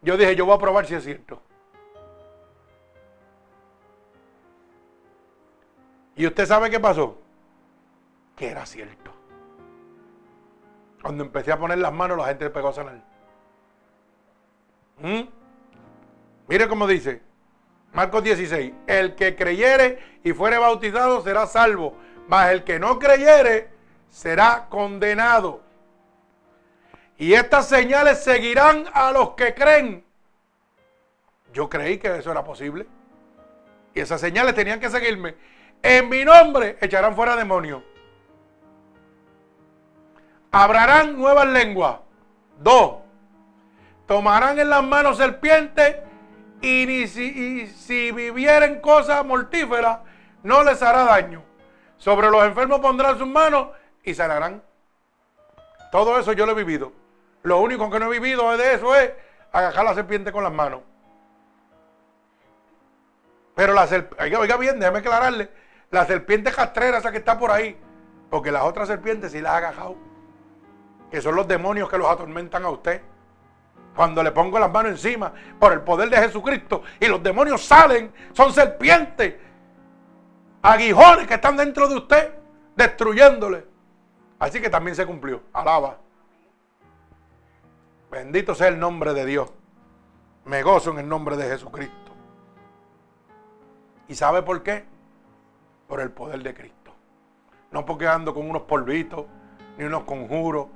[0.00, 1.42] Yo dije, yo voy a probar si es cierto.
[6.16, 7.18] ¿Y usted sabe qué pasó?
[8.34, 9.12] Que era cierto.
[11.02, 13.00] Cuando empecé a poner las manos, la gente pegó a sanar.
[14.98, 15.22] ¿Mm?
[16.48, 17.20] Mire cómo dice
[17.92, 21.96] Marcos 16: El que creyere y fuere bautizado será salvo,
[22.28, 23.68] mas el que no creyere
[24.08, 25.60] será condenado.
[27.18, 30.04] Y estas señales seguirán a los que creen.
[31.52, 32.86] Yo creí que eso era posible.
[33.94, 35.34] Y esas señales tenían que seguirme.
[35.82, 37.82] En mi nombre echarán fuera demonios.
[40.50, 41.96] Hablarán nuevas lenguas.
[42.58, 42.96] Dos.
[44.06, 45.96] Tomarán en las manos serpientes
[46.60, 49.98] y, si, y si vivieren cosas mortíferas,
[50.42, 51.42] no les hará daño.
[51.98, 53.68] Sobre los enfermos pondrán sus manos
[54.04, 54.62] y sanarán.
[55.90, 56.92] Todo eso yo lo he vivido.
[57.42, 59.12] Lo único que no he vivido de eso es
[59.52, 60.80] agarrar la serpiente con las manos.
[63.54, 65.50] Pero la serpiente, oiga bien, déjeme aclararle,
[65.90, 67.78] la serpiente castrera esa que está por ahí,
[68.30, 69.96] porque las otras serpientes sí las ha agajado,
[71.10, 73.02] que son los demonios que los atormentan a usted.
[73.94, 78.12] Cuando le pongo las manos encima por el poder de Jesucristo y los demonios salen,
[78.32, 79.34] son serpientes,
[80.60, 82.34] aguijones que están dentro de usted,
[82.74, 83.66] destruyéndole.
[84.38, 85.40] Así que también se cumplió.
[85.52, 85.98] Alaba.
[88.10, 89.50] Bendito sea el nombre de Dios.
[90.44, 92.12] Me gozo en el nombre de Jesucristo.
[94.08, 94.84] ¿Y sabe por qué?
[95.86, 96.92] Por el poder de Cristo.
[97.70, 99.26] No porque ando con unos polvitos,
[99.78, 100.68] ni unos conjuros,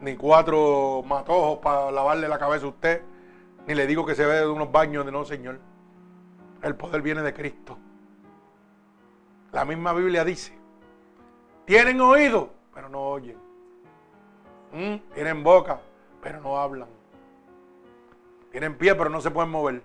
[0.00, 3.02] ni cuatro matojos para lavarle la cabeza a usted,
[3.66, 5.58] ni le digo que se ve de unos baños de no, Señor.
[6.62, 7.76] El poder viene de Cristo.
[9.52, 10.56] La misma Biblia dice,
[11.64, 13.36] tienen oído, pero no oyen.
[14.72, 15.12] ¿Mm?
[15.14, 15.80] Tienen boca,
[16.22, 16.88] pero no hablan.
[18.50, 19.82] Tienen pie, pero no se pueden mover.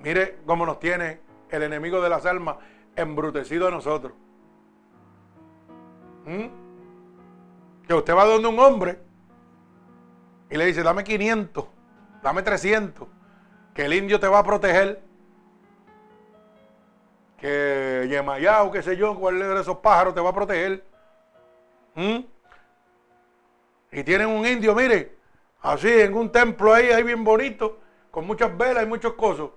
[0.00, 2.56] Mire cómo nos tiene el enemigo de las almas
[2.96, 4.12] embrutecido a nosotros.
[6.24, 6.46] ¿Mm?
[7.86, 8.98] Que usted va donde un hombre
[10.50, 11.64] y le dice, dame 500,
[12.22, 13.08] dame 300,
[13.74, 15.02] que el indio te va a proteger.
[17.38, 20.84] Que Yemayao, qué sé yo, cuál de esos pájaros te va a proteger.
[21.94, 22.18] ¿Mm?
[23.92, 25.16] Y tienen un indio, mire,
[25.60, 27.78] así en un templo ahí, ahí bien bonito,
[28.10, 29.48] con muchas velas y muchos cosas.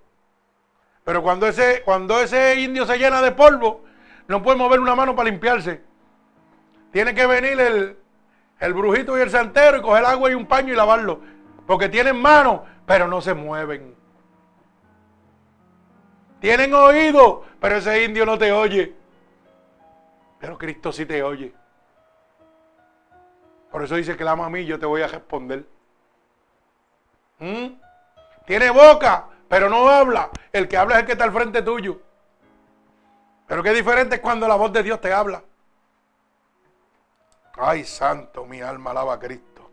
[1.08, 3.86] Pero cuando ese, cuando ese indio se llena de polvo,
[4.28, 5.82] no puede mover una mano para limpiarse.
[6.92, 7.98] Tiene que venir el,
[8.60, 11.22] el brujito y el santero y coger agua y un paño y lavarlo.
[11.66, 13.96] Porque tienen manos, pero no se mueven.
[16.42, 18.94] Tienen oído, pero ese indio no te oye.
[20.42, 21.54] Pero Cristo sí te oye.
[23.72, 25.66] Por eso dice la a mí, yo te voy a responder.
[27.40, 27.68] ¿Mm?
[28.46, 30.30] Tiene boca, pero no habla.
[30.52, 31.99] El que habla es el que está al frente tuyo.
[33.48, 35.44] Pero qué diferente es cuando la voz de Dios te habla.
[37.56, 39.72] Ay, santo, mi alma alaba a Cristo.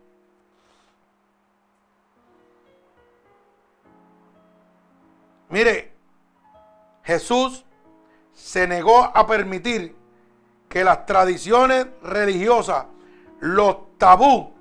[5.49, 5.93] Mire,
[7.03, 7.65] Jesús
[8.33, 9.95] se negó a permitir
[10.67, 12.85] que las tradiciones religiosas,
[13.39, 14.53] los tabú,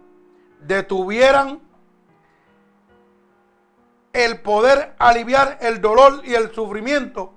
[0.60, 1.60] detuvieran
[4.14, 7.34] el poder aliviar el dolor y el sufrimiento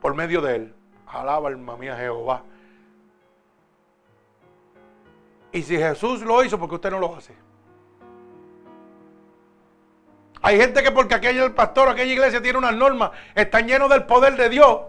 [0.00, 0.74] por medio de él.
[1.06, 2.42] Alaba alma mía Jehová.
[5.52, 7.34] Y si Jesús lo hizo, porque usted no lo hace?
[10.42, 14.36] Hay gente que porque el pastor, aquella iglesia tiene unas normas, están llenos del poder
[14.36, 14.80] de Dios.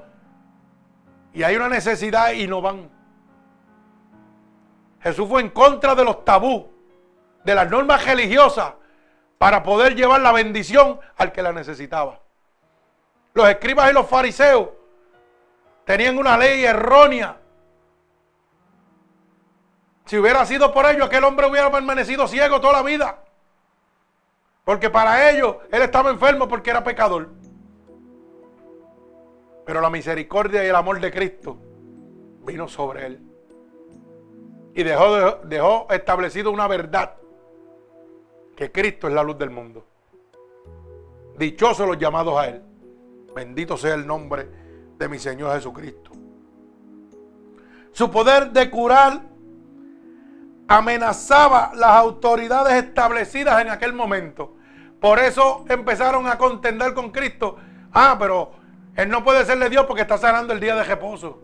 [1.33, 2.89] Y hay una necesidad y no van.
[5.01, 6.71] Jesús fue en contra de los tabú,
[7.43, 8.73] de las normas religiosas,
[9.39, 12.19] para poder llevar la bendición al que la necesitaba.
[13.33, 14.67] Los escribas y los fariseos
[15.85, 17.37] tenían una ley errónea.
[20.05, 23.23] Si hubiera sido por ello, aquel hombre hubiera permanecido ciego toda la vida.
[24.65, 27.29] Porque para ellos él estaba enfermo porque era pecador.
[29.65, 31.57] Pero la misericordia y el amor de Cristo
[32.41, 33.21] vino sobre él.
[34.75, 37.18] Y dejó, dejó establecido una verdad.
[38.59, 39.85] Que Cristo es la luz del mundo.
[41.37, 42.61] Dichosos los llamados a él.
[43.33, 44.49] Bendito sea el nombre
[44.97, 46.11] de mi Señor Jesucristo.
[47.93, 49.21] Su poder de curar
[50.67, 54.57] amenazaba las autoridades establecidas en aquel momento.
[54.99, 57.55] Por eso empezaron a contender con Cristo.
[57.93, 58.51] Ah, pero
[58.97, 61.41] él no puede serle Dios porque está sanando el día de reposo.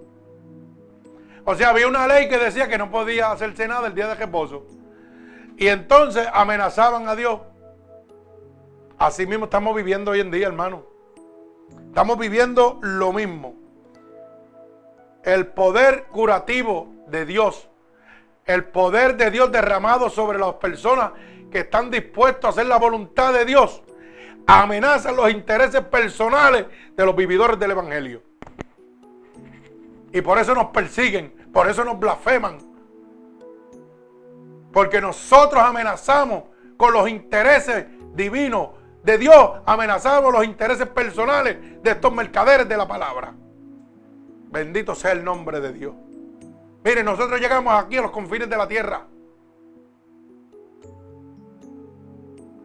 [1.45, 4.15] O sea, había una ley que decía que no podía hacerse nada el día de
[4.15, 4.65] reposo.
[5.57, 7.39] Y entonces amenazaban a Dios.
[8.97, 10.83] Así mismo estamos viviendo hoy en día, hermano.
[11.87, 13.55] Estamos viviendo lo mismo.
[15.23, 17.69] El poder curativo de Dios.
[18.45, 21.11] El poder de Dios derramado sobre las personas
[21.51, 23.81] que están dispuestos a hacer la voluntad de Dios
[24.47, 26.65] amenazan los intereses personales
[26.95, 28.21] de los vividores del Evangelio.
[30.11, 32.57] Y por eso nos persiguen, por eso nos blasfeman.
[34.75, 36.43] Porque nosotros amenazamos
[36.75, 38.71] con los intereses divinos
[39.03, 43.33] de Dios, amenazamos los intereses personales de estos mercaderes de la palabra.
[44.49, 45.95] Bendito sea el nombre de Dios.
[46.83, 49.07] Miren, nosotros llegamos aquí a los confines de la tierra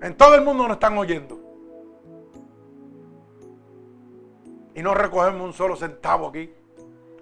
[0.02, 1.38] En todo el mundo nos están oyendo.
[4.74, 6.52] Y no recogemos un solo centavo aquí.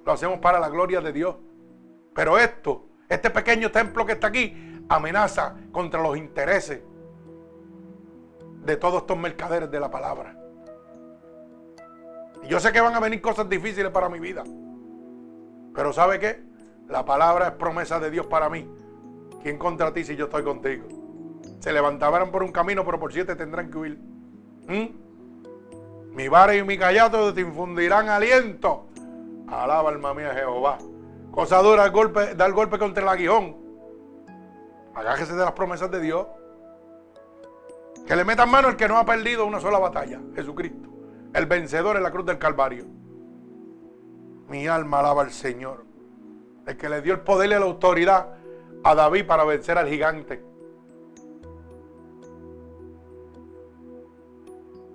[0.02, 1.36] Lo hacemos para la gloria de Dios.
[2.14, 6.80] Pero esto, este pequeño templo que está aquí, amenaza contra los intereses
[8.64, 10.34] de todos estos mercaderes de la palabra.
[12.42, 14.44] Y yo sé que van a venir cosas difíciles para mi vida.
[15.74, 16.42] Pero ¿sabe qué?
[16.88, 18.68] La palabra es promesa de Dios para mí.
[19.42, 20.86] ¿Quién contra ti si yo estoy contigo?
[21.60, 23.98] Se levantarán por un camino, pero por siete tendrán que huir.
[24.66, 26.14] ¿Mm?
[26.14, 28.86] Mi vara y mi callado te infundirán aliento.
[29.46, 30.78] Alaba alma mía Jehová.
[31.30, 33.67] Cosa dura el golpe, dar golpe contra el aguijón.
[34.98, 36.26] Agájese de las promesas de Dios.
[38.04, 40.20] Que le metan mano el que no ha perdido una sola batalla.
[40.34, 40.88] Jesucristo.
[41.32, 42.84] El vencedor en la cruz del Calvario.
[44.48, 45.84] Mi alma alaba al Señor.
[46.66, 48.34] El que le dio el poder y la autoridad
[48.82, 50.42] a David para vencer al gigante.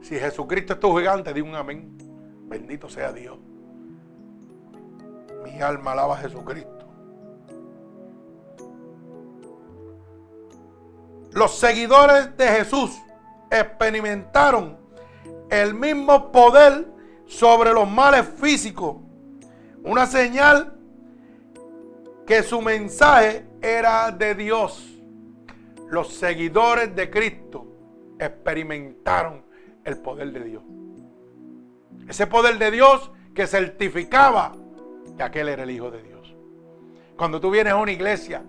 [0.02, 1.98] Si Jesucristo es tu gigante, di un amén.
[2.50, 3.38] Bendito sea Dios.
[5.46, 6.73] Mi alma alaba a Jesucristo.
[11.34, 13.02] Los seguidores de Jesús
[13.50, 14.78] experimentaron
[15.50, 16.88] el mismo poder
[17.26, 18.98] sobre los males físicos.
[19.84, 20.76] Una señal
[22.28, 24.90] que su mensaje era de Dios.
[25.90, 27.68] Los seguidores de Cristo
[28.20, 29.44] experimentaron
[29.84, 30.64] el poder de Dios.
[32.08, 34.54] Ese poder de Dios que certificaba
[35.18, 36.36] que aquel era el Hijo de Dios.
[37.18, 38.44] Cuando tú vienes a una iglesia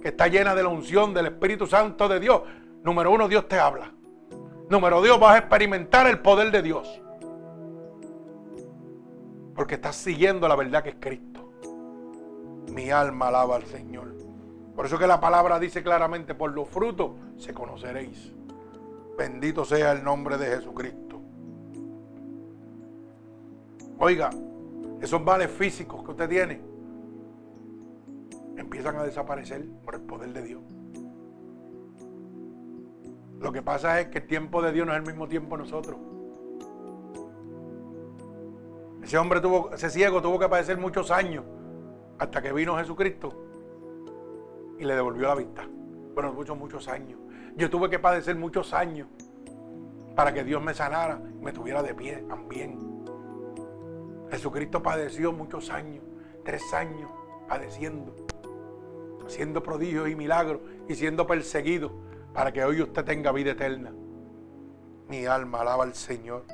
[0.00, 2.42] que está llena de la unción del Espíritu Santo de Dios,
[2.82, 3.92] número uno, Dios te habla.
[4.68, 7.02] Número dos, vas a experimentar el poder de Dios.
[9.54, 11.52] Porque estás siguiendo la verdad que es Cristo.
[12.72, 14.14] Mi alma alaba al Señor.
[14.76, 18.32] Por eso que la palabra dice claramente, por los frutos se conoceréis.
[19.18, 21.20] Bendito sea el nombre de Jesucristo.
[23.98, 24.30] Oiga,
[25.02, 26.69] esos males físicos que usted tiene
[28.60, 30.62] empiezan a desaparecer por el poder de Dios.
[33.40, 35.62] Lo que pasa es que el tiempo de Dios no es el mismo tiempo de
[35.62, 35.98] nosotros.
[39.02, 41.44] Ese hombre tuvo, ese ciego tuvo que padecer muchos años
[42.18, 43.30] hasta que vino Jesucristo
[44.78, 45.66] y le devolvió la vista.
[46.14, 47.18] Bueno, muchos, muchos años.
[47.56, 49.08] Yo tuve que padecer muchos años
[50.14, 52.78] para que Dios me sanara y me tuviera de pie también.
[54.30, 56.04] Jesucristo padeció muchos años,
[56.44, 57.10] tres años
[57.48, 58.14] padeciendo,
[59.30, 61.92] haciendo prodigios y milagros y siendo perseguido
[62.34, 63.92] para que hoy usted tenga vida eterna.
[65.08, 66.44] Mi alma alaba al Señor.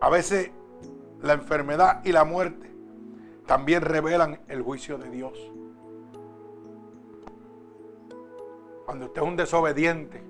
[0.00, 0.50] A veces
[1.22, 2.70] la enfermedad y la muerte
[3.46, 5.52] también revelan el juicio de Dios.
[8.84, 10.22] Cuando usted es un desobediente,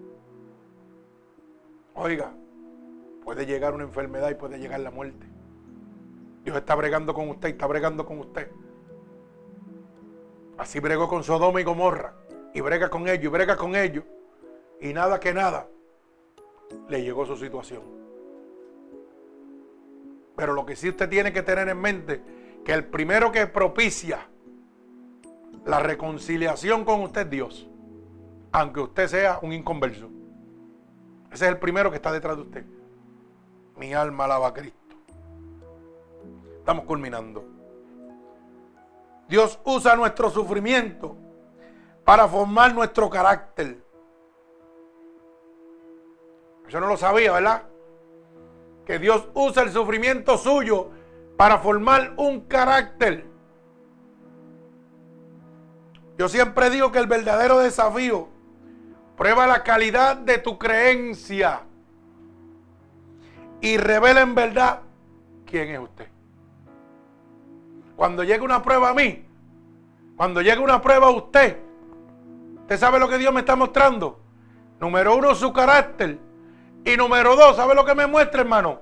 [1.94, 2.34] oiga,
[3.24, 5.26] puede llegar una enfermedad y puede llegar la muerte.
[6.44, 8.50] Dios está bregando con usted está bregando con usted.
[10.58, 12.14] Así bregó con Sodoma y Gomorra.
[12.54, 14.04] Y brega con ellos y brega con ellos.
[14.80, 15.68] Y nada que nada
[16.88, 17.82] le llegó su situación.
[20.36, 22.22] Pero lo que sí usted tiene que tener en mente,
[22.64, 24.28] que el primero que propicia
[25.64, 27.68] la reconciliación con usted es Dios.
[28.52, 30.08] Aunque usted sea un inconverso.
[31.32, 32.64] Ese es el primero que está detrás de usted.
[33.76, 34.96] Mi alma alaba a Cristo.
[36.58, 37.55] Estamos culminando.
[39.28, 41.16] Dios usa nuestro sufrimiento
[42.04, 43.84] para formar nuestro carácter.
[46.68, 47.62] Yo no lo sabía, ¿verdad?
[48.84, 50.90] Que Dios usa el sufrimiento suyo
[51.36, 53.26] para formar un carácter.
[56.18, 58.28] Yo siempre digo que el verdadero desafío
[59.16, 61.62] prueba la calidad de tu creencia
[63.60, 64.82] y revela en verdad
[65.44, 66.15] quién es usted.
[67.96, 69.26] Cuando llegue una prueba a mí,
[70.16, 71.58] cuando llegue una prueba a usted,
[72.60, 74.20] ¿usted sabe lo que Dios me está mostrando?
[74.78, 76.18] Número uno, su carácter.
[76.84, 78.80] Y número dos, ¿sabe lo que me muestra, hermano?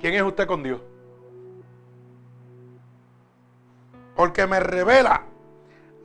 [0.00, 0.80] ¿Quién es usted con Dios?
[4.14, 5.24] Porque me revela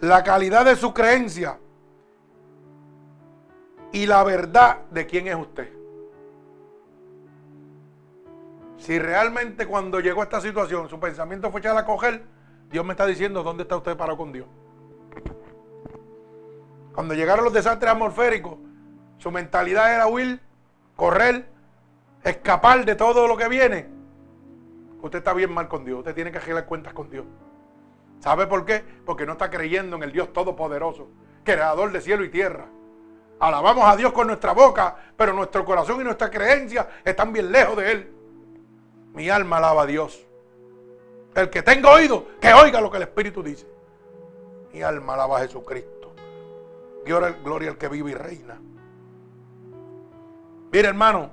[0.02, 1.58] la calidad de su creencia
[3.92, 5.81] y la verdad de quién es usted.
[8.82, 12.24] Si realmente cuando llegó a esta situación su pensamiento fue echar a coger,
[12.72, 14.48] Dios me está diciendo dónde está usted parado con Dios.
[16.92, 18.58] Cuando llegaron los desastres atmosféricos,
[19.20, 20.42] su mentalidad era huir,
[20.96, 21.48] correr,
[22.24, 23.88] escapar de todo lo que viene.
[25.00, 27.26] Usted está bien mal con Dios, usted tiene que arreglar cuentas con Dios.
[28.20, 28.84] ¿Sabe por qué?
[29.06, 31.08] Porque no está creyendo en el Dios Todopoderoso,
[31.44, 32.66] creador de cielo y tierra.
[33.40, 37.78] Alabamos a Dios con nuestra boca, pero nuestro corazón y nuestra creencia están bien lejos
[37.78, 38.21] de Él.
[39.14, 40.26] Mi alma alaba a Dios.
[41.36, 43.68] El que tenga oído, que oiga lo que el Espíritu dice.
[44.74, 46.14] Mi alma alaba a Jesucristo.
[47.06, 48.60] Gloria al que vive y reina.
[50.72, 51.32] Mire, hermano,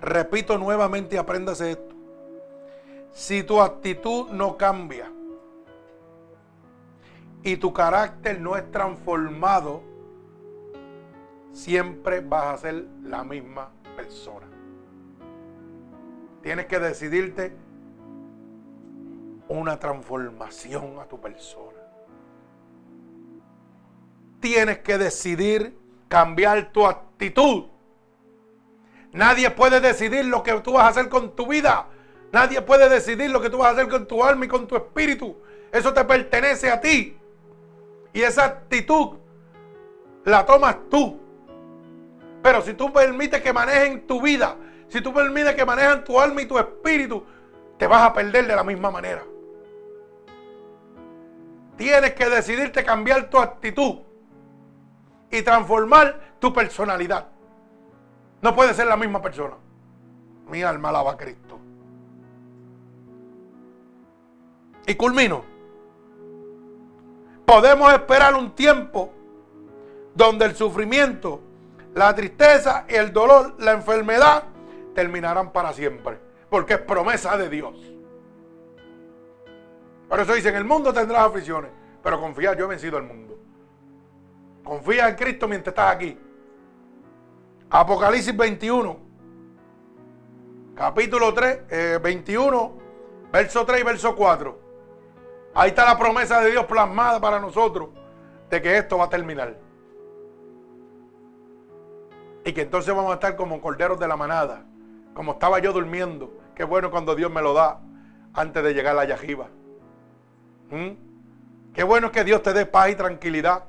[0.00, 1.94] repito nuevamente y apréndase esto.
[3.12, 5.10] Si tu actitud no cambia
[7.42, 9.82] y tu carácter no es transformado,
[11.52, 14.47] siempre vas a ser la misma persona.
[16.42, 17.52] Tienes que decidirte
[19.48, 21.78] una transformación a tu persona.
[24.40, 25.76] Tienes que decidir
[26.08, 27.64] cambiar tu actitud.
[29.12, 31.86] Nadie puede decidir lo que tú vas a hacer con tu vida.
[32.30, 34.76] Nadie puede decidir lo que tú vas a hacer con tu alma y con tu
[34.76, 35.36] espíritu.
[35.72, 37.16] Eso te pertenece a ti.
[38.12, 39.16] Y esa actitud
[40.24, 41.20] la tomas tú.
[42.42, 44.56] Pero si tú permites que manejen tu vida
[44.88, 47.24] si tú permites que manejan tu alma y tu espíritu,
[47.76, 49.22] te vas a perder de la misma manera.
[51.76, 54.00] Tienes que decidirte cambiar tu actitud
[55.30, 57.28] y transformar tu personalidad.
[58.40, 59.54] No puedes ser la misma persona.
[60.48, 61.58] Mi alma alaba a Cristo.
[64.86, 65.44] Y culmino.
[67.44, 69.12] Podemos esperar un tiempo
[70.14, 71.40] donde el sufrimiento,
[71.94, 74.44] la tristeza, el dolor, la enfermedad
[74.98, 76.18] terminarán para siempre.
[76.50, 77.76] Porque es promesa de Dios.
[80.08, 81.70] Por eso dice, en el mundo tendrás aflicciones.
[82.02, 83.38] Pero confía, yo he vencido el mundo.
[84.64, 86.18] Confía en Cristo mientras estás aquí.
[87.70, 88.98] Apocalipsis 21.
[90.74, 94.60] Capítulo 3, 21, eh, verso 3 y verso 4.
[95.54, 97.90] Ahí está la promesa de Dios plasmada para nosotros
[98.50, 99.56] de que esto va a terminar.
[102.44, 104.64] Y que entonces vamos a estar como corderos de la manada
[105.18, 106.32] como estaba yo durmiendo.
[106.54, 107.80] Qué bueno cuando Dios me lo da
[108.34, 109.48] antes de llegar a la yajiba.
[110.70, 111.72] ¿Mm?
[111.74, 113.64] Qué bueno que Dios te dé paz y tranquilidad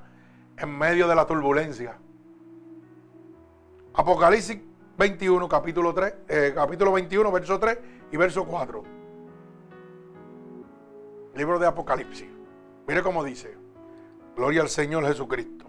[0.58, 1.98] en medio de la turbulencia.
[3.96, 4.60] Apocalipsis
[4.96, 7.80] 21, capítulo 3, eh, capítulo 21, verso 3
[8.12, 8.84] y verso 4.
[11.34, 12.28] Libro de Apocalipsis.
[12.88, 13.58] Mire cómo dice.
[14.36, 15.66] Gloria al Señor Jesucristo.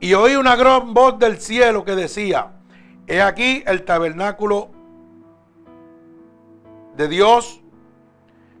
[0.00, 2.55] Y oí una gran voz del cielo que decía,
[3.06, 4.70] he aquí el tabernáculo
[6.96, 7.60] de Dios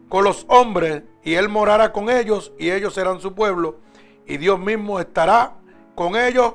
[0.08, 3.78] con los hombres, y Él morará con ellos, y ellos serán su pueblo,
[4.26, 5.54] y Dios mismo estará
[5.94, 6.54] con ellos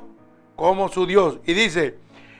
[0.56, 1.38] como su Dios.
[1.44, 1.98] Y dice,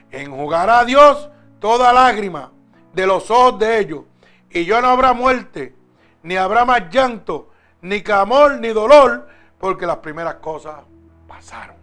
[0.09, 2.51] enjugará Dios toda lágrima
[2.93, 4.01] de los ojos de ellos,
[4.49, 5.75] y ya no habrá muerte,
[6.23, 7.49] ni habrá más llanto,
[7.81, 9.27] ni clamor, ni dolor,
[9.59, 10.83] porque las primeras cosas
[11.27, 11.75] pasaron.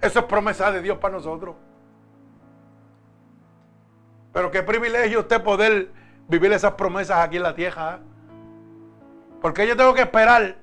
[0.00, 1.56] Eso es promesa de Dios para nosotros.
[4.32, 5.90] Pero qué privilegio usted poder
[6.28, 7.96] vivir esas promesas aquí en la tierra.
[7.96, 8.10] ¿eh?
[9.40, 10.56] Porque yo tengo que esperar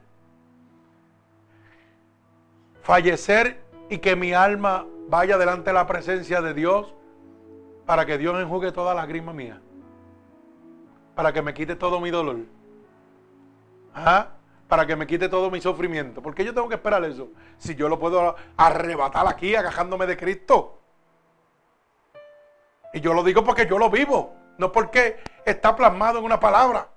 [2.81, 6.94] fallecer y que mi alma vaya delante de la presencia de Dios
[7.85, 9.61] para que Dios enjugue toda lágrima mía.
[11.15, 12.38] Para que me quite todo mi dolor.
[13.94, 14.27] ¿Ah?
[14.68, 16.22] Para que me quite todo mi sufrimiento.
[16.22, 17.30] ¿Por qué yo tengo que esperar eso?
[17.57, 20.76] Si yo lo puedo arrebatar aquí agajándome de Cristo.
[22.98, 24.34] Y yo lo digo porque yo lo vivo.
[24.57, 26.88] No porque está plasmado en una palabra.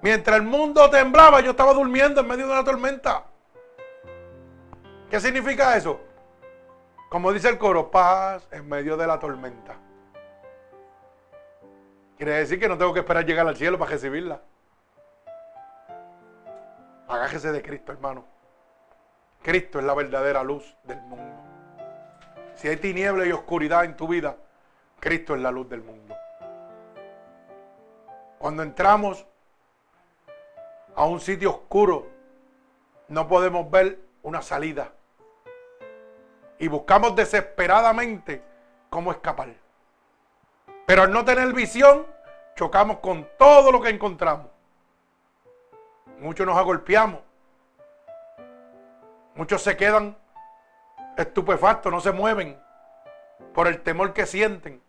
[0.00, 3.24] Mientras el mundo temblaba, yo estaba durmiendo en medio de una tormenta.
[5.10, 6.00] ¿Qué significa eso?
[7.10, 9.76] Como dice el coro, paz en medio de la tormenta.
[12.16, 14.40] Quiere decir que no tengo que esperar llegar al cielo para recibirla.
[17.08, 18.24] Agájese de Cristo, hermano.
[19.42, 21.49] Cristo es la verdadera luz del mundo.
[22.60, 24.36] Si hay tiniebla y oscuridad en tu vida,
[25.00, 26.14] Cristo es la luz del mundo.
[28.38, 29.24] Cuando entramos
[30.94, 32.06] a un sitio oscuro,
[33.08, 34.92] no podemos ver una salida.
[36.58, 38.42] Y buscamos desesperadamente
[38.90, 39.54] cómo escapar.
[40.84, 42.06] Pero al no tener visión,
[42.56, 44.48] chocamos con todo lo que encontramos.
[46.18, 47.20] Muchos nos agolpeamos.
[49.34, 50.19] Muchos se quedan
[51.20, 52.58] estupefactos, no se mueven
[53.54, 54.82] por el temor que sienten.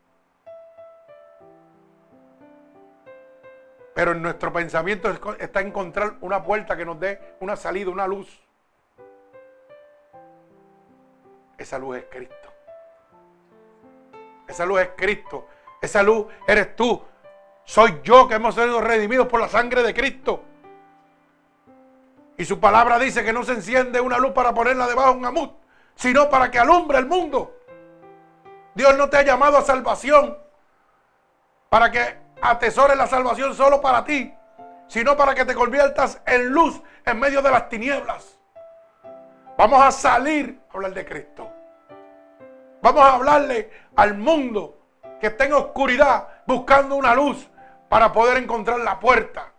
[3.93, 5.09] Pero en nuestro pensamiento
[5.39, 8.41] está encontrar una puerta que nos dé una salida, una luz.
[11.57, 12.49] Esa luz es Cristo.
[14.47, 15.47] Esa luz es Cristo.
[15.81, 17.01] Esa luz eres tú.
[17.63, 20.43] Soy yo que hemos sido redimidos por la sangre de Cristo.
[22.37, 25.25] Y su palabra dice que no se enciende una luz para ponerla debajo de un
[25.25, 25.53] amut,
[26.01, 27.59] sino para que alumbre el mundo.
[28.73, 30.35] Dios no te ha llamado a salvación
[31.69, 34.33] para que atesores la salvación solo para ti,
[34.87, 38.35] sino para que te conviertas en luz en medio de las tinieblas.
[39.55, 41.51] Vamos a salir a hablar de Cristo.
[42.81, 44.79] Vamos a hablarle al mundo
[45.19, 47.47] que está en oscuridad buscando una luz
[47.89, 49.51] para poder encontrar la puerta.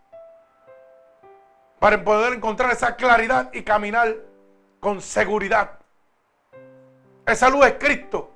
[1.78, 4.16] Para poder encontrar esa claridad y caminar
[4.80, 5.81] con seguridad.
[7.26, 8.30] Esa luz es Cristo.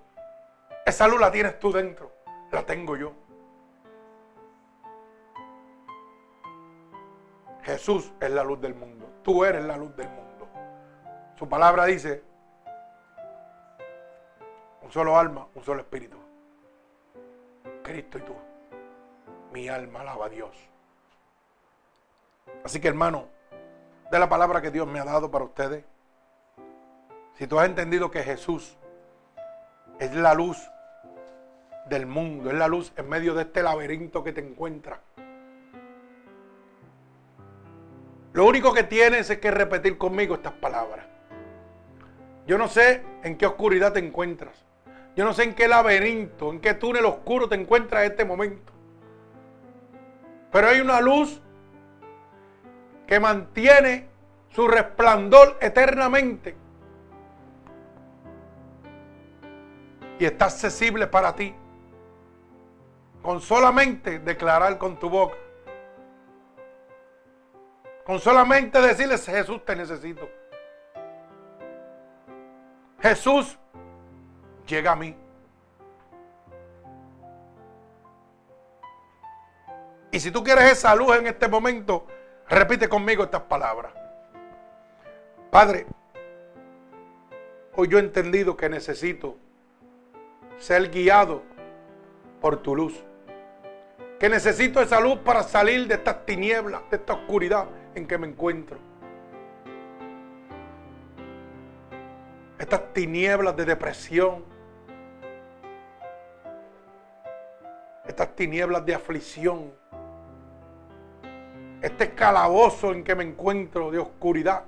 [0.84, 2.12] Esa luz la tienes tú dentro.
[2.52, 3.12] La tengo yo.
[7.62, 9.06] Jesús es la luz del mundo.
[9.22, 10.48] Tú eres la luz del mundo.
[11.36, 12.22] Su palabra dice,
[14.82, 16.16] un solo alma, un solo espíritu.
[17.82, 18.34] Cristo y tú.
[19.52, 20.56] Mi alma alaba a Dios.
[22.64, 23.26] Así que hermano,
[24.12, 25.84] de la palabra que Dios me ha dado para ustedes,
[27.36, 28.76] si tú has entendido que Jesús
[29.98, 30.58] es la luz
[31.88, 35.00] del mundo, es la luz en medio de este laberinto que te encuentras,
[38.36, 41.06] Lo único que tienes es que repetir conmigo estas palabras.
[42.46, 44.62] Yo no sé en qué oscuridad te encuentras.
[45.16, 48.74] Yo no sé en qué laberinto, en qué túnel oscuro te encuentras en este momento.
[50.52, 51.40] Pero hay una luz
[53.06, 54.06] que mantiene
[54.50, 56.56] su resplandor eternamente.
[60.18, 61.55] Y está accesible para ti.
[63.22, 65.36] Con solamente declarar con tu boca
[68.06, 70.30] con solamente decirles, Jesús, te necesito.
[73.01, 73.59] Jesús,
[74.64, 75.16] llega a mí.
[80.12, 82.06] Y si tú quieres esa luz en este momento,
[82.48, 83.93] repite conmigo estas palabras.
[85.51, 85.86] Padre,
[87.74, 89.36] hoy yo he entendido que necesito
[90.58, 91.42] ser guiado
[92.40, 93.04] por tu luz.
[94.18, 98.26] Que necesito esa luz para salir de estas tinieblas, de esta oscuridad en que me
[98.26, 98.78] encuentro.
[102.58, 104.44] estas tinieblas de depresión,
[108.04, 109.72] estas tinieblas de aflicción,
[111.82, 114.64] este calabozo en que me encuentro de oscuridad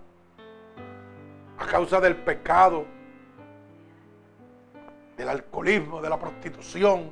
[1.58, 2.84] a causa del pecado,
[5.18, 7.10] del alcoholismo, de la prostitución,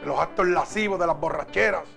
[0.00, 1.88] de los actos lascivos, de las borracheras.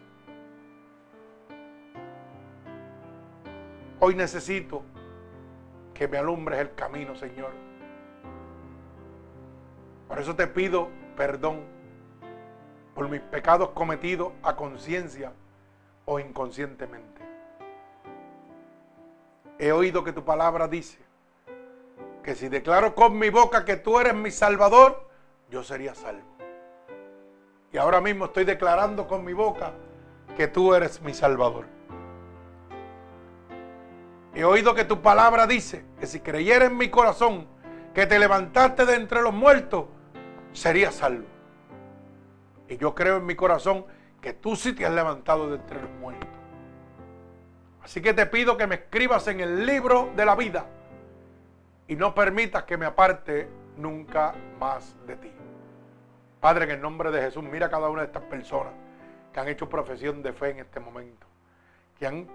[4.00, 4.82] Hoy necesito
[5.94, 7.52] que me alumbres el camino, Señor.
[10.08, 10.88] Por eso te pido
[11.18, 11.60] perdón
[12.96, 15.34] por mis pecados cometidos a conciencia
[16.06, 17.22] o inconscientemente.
[19.60, 21.11] He oído que tu palabra dice
[22.24, 25.08] que si declaro con mi boca que tú eres mi salvador,
[25.50, 26.28] yo sería salvo.
[27.74, 29.74] Y ahora mismo estoy declarando con mi boca
[30.38, 31.66] que tú eres mi salvador.
[34.34, 37.48] He oído que tu palabra dice que si creyera en mi corazón
[37.94, 39.86] que te levantaste de entre los muertos,
[40.54, 41.26] sería salvo.
[42.70, 43.86] Y yo creo en mi corazón
[44.22, 46.30] que tú sí te has levantado de entre los muertos.
[47.84, 50.66] Así que te pido que me escribas en el libro de la vida
[51.92, 55.30] y no permitas que me aparte nunca más de ti.
[56.40, 58.72] Padre, en el nombre de Jesús, mira a cada una de estas personas
[59.34, 61.28] que han hecho profesión de fe en este momento,
[62.00, 62.30] que han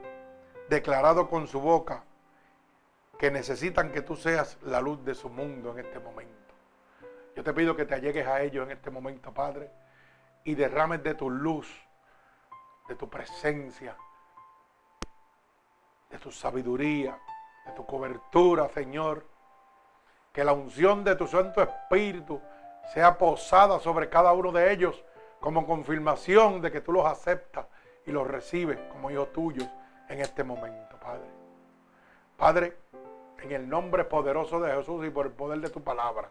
[0.68, 2.04] declarado con su boca
[3.18, 6.52] que necesitan que tú seas la luz de su mundo en este momento.
[7.34, 9.70] Yo te pido que te allegues a ellos en este momento, Padre,
[10.44, 11.66] y derrames de tu luz,
[12.88, 13.96] de tu presencia,
[16.10, 17.18] de tu sabiduría,
[17.64, 19.35] de tu cobertura, Señor.
[20.36, 22.38] Que la unción de tu Santo Espíritu
[22.92, 25.02] sea posada sobre cada uno de ellos
[25.40, 27.64] como confirmación de que tú los aceptas
[28.04, 29.66] y los recibes como hijos tuyos
[30.10, 31.24] en este momento, Padre.
[32.36, 32.76] Padre,
[33.42, 36.28] en el nombre poderoso de Jesús y por el poder de tu palabra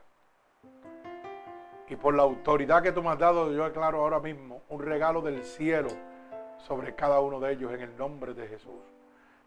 [1.88, 5.24] y por la autoridad que tú me has dado, yo declaro ahora mismo un regalo
[5.24, 5.90] del cielo
[6.60, 8.84] sobre cada uno de ellos en el nombre de Jesús.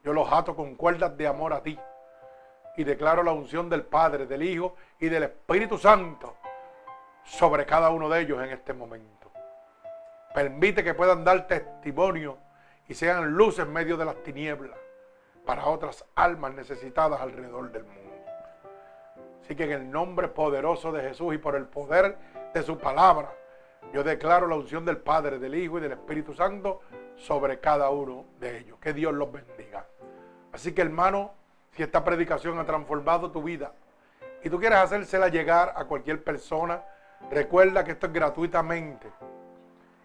[0.02, 1.78] Yo los ato con cuerdas de amor a ti
[2.78, 6.36] y declaro la unción del Padre, del Hijo y del Espíritu Santo
[7.24, 9.32] sobre cada uno de ellos en este momento.
[10.32, 12.38] Permite que puedan dar testimonio
[12.86, 14.78] y sean luz en medio de las tinieblas
[15.44, 18.14] para otras almas necesitadas alrededor del mundo.
[19.42, 22.16] Así que en el nombre poderoso de Jesús y por el poder
[22.54, 23.34] de su palabra,
[23.92, 26.82] yo declaro la unción del Padre, del Hijo y del Espíritu Santo
[27.16, 28.78] sobre cada uno de ellos.
[28.78, 29.84] Que Dios los bendiga.
[30.52, 31.37] Así que hermano,
[31.78, 33.70] si esta predicación ha transformado tu vida
[34.42, 36.82] y tú quieres hacérsela llegar a cualquier persona,
[37.30, 39.06] recuerda que esto es gratuitamente.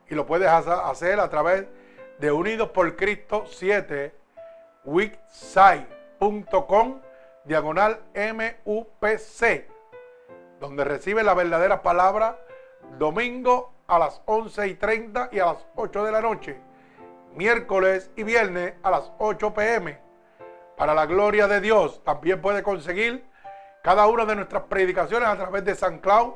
[0.07, 1.65] Y lo puedes hacer a través
[2.19, 4.13] de Unidos por Cristo 7,
[4.85, 6.99] wixsite.com,
[7.43, 9.65] diagonal MUPC,
[10.59, 12.37] donde recibe la verdadera palabra
[12.99, 16.55] domingo a las 11 y 30 y a las 8 de la noche,
[17.33, 20.02] miércoles y viernes a las 8 pm.
[20.77, 23.25] Para la gloria de Dios, también puede conseguir
[23.83, 26.35] cada una de nuestras predicaciones a través de San Cloud,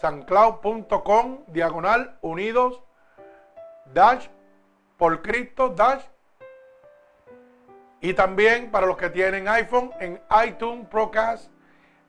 [0.00, 2.82] sancloud.com, diagonal, unidos,
[3.94, 4.28] dash,
[4.96, 6.02] por Cristo, dash.
[8.00, 11.50] Y también para los que tienen iPhone, en iTunes Procast,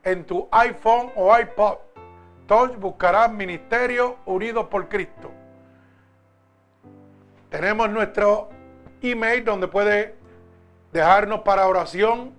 [0.03, 1.77] en tu iPhone o iPod.
[2.47, 5.31] Todos buscarán Ministerio Unidos por Cristo.
[7.49, 8.49] Tenemos nuestro
[9.01, 10.18] email donde puede
[10.91, 12.33] dejarnos para oración.